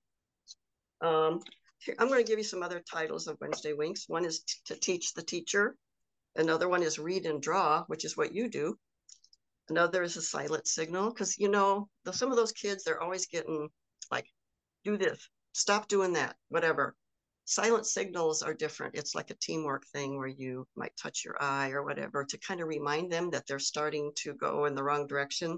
Um, 1.01 1.41
here 1.77 1.95
I'm 1.99 2.07
going 2.07 2.23
to 2.23 2.27
give 2.27 2.39
you 2.39 2.43
some 2.43 2.63
other 2.63 2.81
titles 2.91 3.27
of 3.27 3.37
Wednesday 3.39 3.73
Winks. 3.73 4.09
One 4.09 4.25
is 4.25 4.43
to 4.65 4.75
teach 4.75 5.13
the 5.13 5.21
teacher. 5.21 5.75
Another 6.35 6.67
one 6.67 6.81
is 6.81 6.97
read 6.97 7.27
and 7.27 7.41
draw, 7.41 7.83
which 7.85 8.03
is 8.03 8.17
what 8.17 8.33
you 8.33 8.49
do. 8.49 8.77
Another 9.69 10.01
is 10.01 10.17
a 10.17 10.21
silent 10.23 10.67
signal 10.67 11.11
because 11.11 11.37
you 11.37 11.47
know 11.47 11.87
some 12.11 12.31
of 12.31 12.37
those 12.37 12.51
kids 12.51 12.83
they're 12.83 13.01
always 13.01 13.27
getting 13.27 13.69
like, 14.11 14.25
do 14.83 14.97
this, 14.97 15.29
stop 15.53 15.87
doing 15.87 16.13
that, 16.13 16.35
whatever 16.49 16.95
silent 17.49 17.87
signals 17.87 18.43
are 18.43 18.53
different. 18.53 18.93
It's 18.95 19.15
like 19.15 19.31
a 19.31 19.37
teamwork 19.41 19.83
thing 19.87 20.17
where 20.17 20.27
you 20.27 20.67
might 20.75 20.95
touch 20.95 21.25
your 21.25 21.35
eye 21.41 21.71
or 21.71 21.83
whatever 21.83 22.23
to 22.23 22.37
kind 22.37 22.61
of 22.61 22.67
remind 22.67 23.11
them 23.11 23.31
that 23.31 23.47
they're 23.47 23.57
starting 23.57 24.11
to 24.17 24.35
go 24.35 24.65
in 24.65 24.75
the 24.75 24.83
wrong 24.83 25.07
direction. 25.07 25.57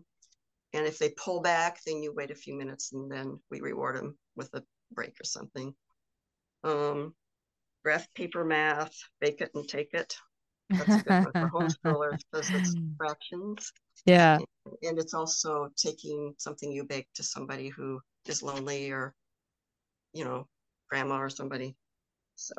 And 0.72 0.88
if 0.88 0.98
they 0.98 1.10
pull 1.10 1.42
back, 1.42 1.80
then 1.86 2.02
you 2.02 2.14
wait 2.14 2.32
a 2.32 2.36
few 2.36 2.58
minutes 2.58 2.94
and 2.94 3.12
then 3.12 3.38
we 3.52 3.60
reward 3.60 3.98
them 3.98 4.18
with 4.38 4.50
a 4.54 4.64
break 4.94 5.20
or 5.20 5.26
something. 5.26 5.76
Um, 6.64 7.14
breath, 7.84 8.08
paper, 8.16 8.46
math, 8.46 8.96
bake 9.20 9.42
it 9.42 9.52
and 9.54 9.68
take 9.68 9.94
it. 9.94 10.16
That's 10.70 10.96
a 10.96 11.04
good 11.04 11.26
one 11.26 11.34
for 11.34 11.50
homeschoolers 11.50 12.20
because 12.32 12.50
it's 12.52 12.74
fractions. 12.98 13.74
Yeah. 14.06 14.36
And, 14.38 14.76
and 14.82 14.98
it's 14.98 15.14
also 15.14 15.68
taking 15.76 16.36
something 16.38 16.72
you 16.72 16.86
bake 16.86 17.10
to 17.16 17.24
somebody 17.24 17.68
who 17.68 18.00
is 18.28 18.42
lonely 18.42 18.92
or, 18.92 19.14
you 20.14 20.24
know, 20.24 20.48
grandma 20.90 21.18
or 21.18 21.30
somebody. 21.30 21.76
So 22.36 22.54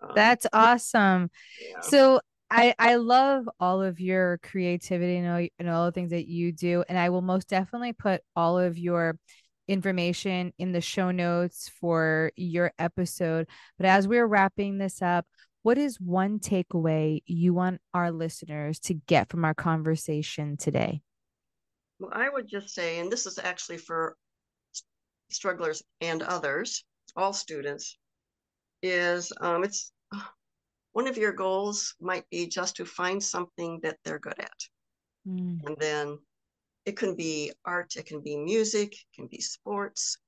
um, 0.00 0.10
that's 0.14 0.46
awesome. 0.52 1.30
Yeah. 1.60 1.80
So 1.80 2.20
I 2.50 2.74
I 2.78 2.96
love 2.96 3.48
all 3.60 3.82
of 3.82 4.00
your 4.00 4.38
creativity 4.42 5.16
and 5.16 5.28
all, 5.28 5.46
and 5.58 5.70
all 5.70 5.86
the 5.86 5.92
things 5.92 6.10
that 6.10 6.28
you 6.28 6.52
do, 6.52 6.84
and 6.88 6.98
I 6.98 7.08
will 7.08 7.22
most 7.22 7.48
definitely 7.48 7.92
put 7.92 8.20
all 8.36 8.58
of 8.58 8.78
your 8.78 9.18
information 9.68 10.52
in 10.58 10.72
the 10.72 10.80
show 10.80 11.10
notes 11.10 11.70
for 11.80 12.32
your 12.36 12.72
episode. 12.78 13.48
But 13.78 13.86
as 13.86 14.06
we're 14.06 14.26
wrapping 14.26 14.78
this 14.78 15.00
up, 15.00 15.26
what 15.62 15.78
is 15.78 16.00
one 16.00 16.40
takeaway 16.40 17.22
you 17.24 17.54
want 17.54 17.80
our 17.94 18.10
listeners 18.10 18.80
to 18.80 18.94
get 18.94 19.30
from 19.30 19.44
our 19.44 19.54
conversation 19.54 20.56
today? 20.56 21.02
Well, 22.00 22.10
I 22.12 22.28
would 22.28 22.48
just 22.48 22.74
say, 22.74 22.98
and 22.98 23.10
this 23.10 23.26
is 23.26 23.38
actually 23.38 23.78
for 23.78 24.16
strugglers 25.30 25.82
and 26.00 26.22
others, 26.22 26.84
all 27.16 27.32
students, 27.32 27.96
is 28.82 29.32
um, 29.40 29.64
it's 29.64 29.92
one 30.92 31.06
of 31.06 31.16
your 31.16 31.32
goals 31.32 31.94
might 32.00 32.28
be 32.30 32.46
just 32.46 32.76
to 32.76 32.84
find 32.84 33.22
something 33.22 33.80
that 33.82 33.98
they're 34.04 34.18
good 34.18 34.38
at. 34.38 34.60
Mm. 35.26 35.64
And 35.66 35.76
then 35.78 36.18
it 36.84 36.96
can 36.96 37.14
be 37.14 37.52
art, 37.64 37.94
it 37.96 38.06
can 38.06 38.20
be 38.20 38.36
music, 38.36 38.92
it 38.92 39.14
can 39.14 39.26
be 39.28 39.40
sports. 39.40 40.18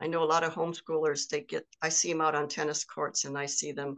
I 0.00 0.06
know 0.06 0.22
a 0.22 0.32
lot 0.32 0.44
of 0.44 0.52
homeschoolers, 0.52 1.28
they 1.28 1.42
get, 1.42 1.66
I 1.80 1.88
see 1.88 2.12
them 2.12 2.20
out 2.20 2.34
on 2.34 2.48
tennis 2.48 2.84
courts 2.84 3.24
and 3.24 3.38
I 3.38 3.46
see 3.46 3.72
them 3.72 3.94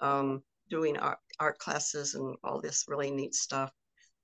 um, 0.00 0.42
doing 0.68 0.96
art, 0.96 1.18
art 1.38 1.58
classes 1.58 2.14
and 2.14 2.36
all 2.44 2.60
this 2.60 2.84
really 2.88 3.10
neat 3.10 3.34
stuff. 3.34 3.70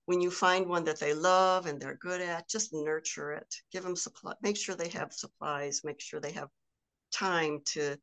When 0.06 0.20
you 0.20 0.30
find 0.30 0.66
one 0.66 0.84
that 0.84 0.98
they 0.98 1.14
love 1.14 1.66
and 1.66 1.80
they're 1.80 1.98
good 2.00 2.20
at, 2.20 2.48
just 2.48 2.72
nurture 2.72 3.32
it. 3.32 3.54
Give 3.70 3.84
them 3.84 3.94
supply, 3.94 4.34
make 4.42 4.56
sure 4.56 4.74
they 4.74 4.88
have 4.88 5.12
supplies, 5.12 5.82
make 5.84 6.00
sure 6.00 6.20
they 6.20 6.32
have 6.32 6.48
time 7.12 7.60
to 7.66 7.96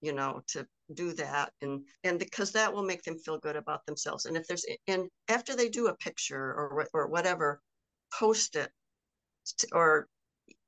you 0.00 0.12
know 0.12 0.42
to 0.48 0.66
do 0.94 1.12
that 1.12 1.52
and 1.62 1.84
and 2.04 2.18
because 2.18 2.52
that 2.52 2.72
will 2.72 2.82
make 2.82 3.02
them 3.02 3.18
feel 3.18 3.38
good 3.38 3.56
about 3.56 3.84
themselves. 3.86 4.26
And 4.26 4.36
if 4.36 4.46
there's 4.46 4.64
and 4.86 5.08
after 5.28 5.54
they 5.54 5.68
do 5.68 5.88
a 5.88 5.96
picture 5.96 6.40
or 6.40 6.86
or 6.92 7.08
whatever 7.08 7.60
post 8.18 8.56
it 8.56 8.70
or 9.72 10.08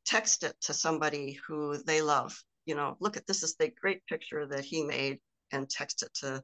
text 0.04 0.42
it 0.42 0.54
to 0.60 0.74
somebody 0.74 1.38
who 1.46 1.76
they 1.84 2.02
love 2.02 2.36
you 2.66 2.74
know 2.74 2.96
look 3.00 3.16
at 3.16 3.26
this 3.26 3.42
is 3.42 3.54
the 3.56 3.70
great 3.80 4.04
picture 4.06 4.46
that 4.46 4.64
he 4.64 4.82
made 4.82 5.18
and 5.52 5.68
text 5.68 6.02
it 6.02 6.12
to 6.14 6.42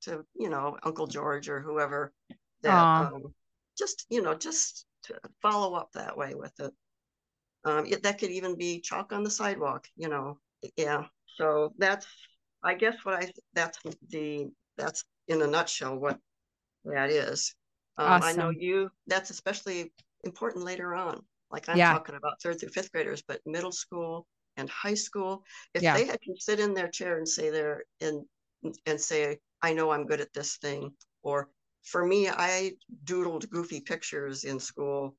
to 0.00 0.24
you 0.38 0.48
know 0.48 0.76
uncle 0.84 1.06
george 1.06 1.48
or 1.48 1.60
whoever 1.60 2.12
that 2.62 2.84
um, 2.96 3.22
just 3.76 4.06
you 4.10 4.22
know 4.22 4.34
just 4.34 4.86
to 5.04 5.14
follow 5.40 5.74
up 5.74 5.90
that 5.92 6.16
way 6.16 6.34
with 6.34 6.52
it. 6.58 6.72
Um, 7.64 7.86
it, 7.86 8.02
that 8.02 8.18
could 8.18 8.30
even 8.30 8.56
be 8.56 8.80
chalk 8.80 9.12
on 9.12 9.22
the 9.22 9.30
sidewalk 9.30 9.86
you 9.96 10.08
know 10.08 10.38
yeah 10.76 11.04
so 11.38 11.72
that's 11.78 12.06
i 12.62 12.74
guess 12.74 12.96
what 13.04 13.14
i 13.14 13.30
that's 13.54 13.78
the 14.10 14.48
that's 14.76 15.04
in 15.28 15.42
a 15.42 15.46
nutshell 15.46 15.96
what 15.96 16.18
that 16.84 17.10
is 17.10 17.54
um, 17.96 18.12
awesome. 18.12 18.28
i 18.28 18.32
know 18.32 18.50
you 18.50 18.90
that's 19.06 19.30
especially 19.30 19.92
important 20.24 20.64
later 20.64 20.94
on 20.94 21.20
like 21.50 21.68
i'm 21.68 21.76
yeah. 21.76 21.92
talking 21.92 22.14
about 22.14 22.40
third 22.42 22.58
through 22.58 22.68
fifth 22.68 22.92
graders 22.92 23.22
but 23.26 23.40
middle 23.46 23.72
school 23.72 24.26
and 24.56 24.68
high 24.68 24.94
school 24.94 25.42
if 25.74 25.82
yeah. 25.82 25.94
they 25.94 26.04
had 26.04 26.20
can 26.20 26.38
sit 26.38 26.60
in 26.60 26.74
their 26.74 26.88
chair 26.88 27.18
and 27.18 27.28
say 27.28 27.50
they're 27.50 27.84
in 28.00 28.24
and 28.86 29.00
say 29.00 29.38
i 29.62 29.72
know 29.72 29.90
i'm 29.90 30.06
good 30.06 30.20
at 30.20 30.32
this 30.32 30.56
thing 30.56 30.90
or 31.22 31.48
for 31.88 32.04
me, 32.04 32.28
I 32.28 32.72
doodled 33.04 33.48
goofy 33.50 33.80
pictures 33.80 34.44
in 34.44 34.60
school 34.60 35.16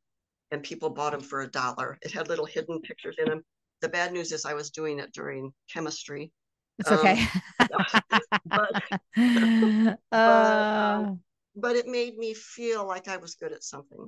and 0.51 0.63
people 0.63 0.89
bought 0.89 1.11
them 1.11 1.21
for 1.21 1.41
a 1.41 1.47
dollar. 1.47 1.97
It 2.01 2.11
had 2.11 2.27
little 2.27 2.45
hidden 2.45 2.79
pictures 2.81 3.15
in 3.17 3.25
them. 3.25 3.43
The 3.81 3.89
bad 3.89 4.11
news 4.13 4.31
is 4.31 4.45
I 4.45 4.53
was 4.53 4.71
doing 4.71 4.99
it 4.99 5.13
during 5.13 5.53
chemistry. 5.71 6.31
It's 6.79 6.91
okay. 6.91 7.25
Um, 7.71 7.85
but, 8.45 8.71
but, 10.11 10.17
uh, 10.17 10.95
um, 10.97 11.19
but 11.55 11.75
it 11.75 11.87
made 11.87 12.17
me 12.17 12.33
feel 12.33 12.87
like 12.87 13.07
I 13.07 13.17
was 13.17 13.35
good 13.35 13.51
at 13.51 13.63
something. 13.63 13.99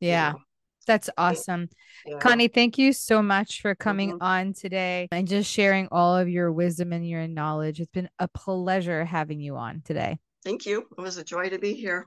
you 0.00 0.08
yeah, 0.08 0.32
know? 0.32 0.38
that's 0.86 1.08
awesome. 1.16 1.68
Yeah. 2.04 2.18
Connie, 2.18 2.48
thank 2.48 2.78
you 2.78 2.92
so 2.92 3.22
much 3.22 3.62
for 3.62 3.74
coming 3.74 4.12
Mhm. 4.12 4.22
on 4.22 4.52
today 4.52 5.08
and 5.12 5.26
just 5.26 5.50
sharing 5.50 5.88
all 5.90 6.16
of 6.16 6.28
your 6.28 6.52
wisdom 6.52 6.92
and 6.92 7.08
your 7.08 7.26
knowledge. 7.26 7.80
It's 7.80 7.90
been 7.90 8.10
a 8.18 8.28
pleasure 8.28 9.04
having 9.04 9.40
you 9.40 9.56
on 9.56 9.82
today. 9.82 10.18
Thank 10.44 10.66
you. 10.66 10.86
It 10.96 11.00
was 11.00 11.16
a 11.16 11.24
joy 11.24 11.48
to 11.48 11.58
be 11.58 11.74
here. 11.74 12.06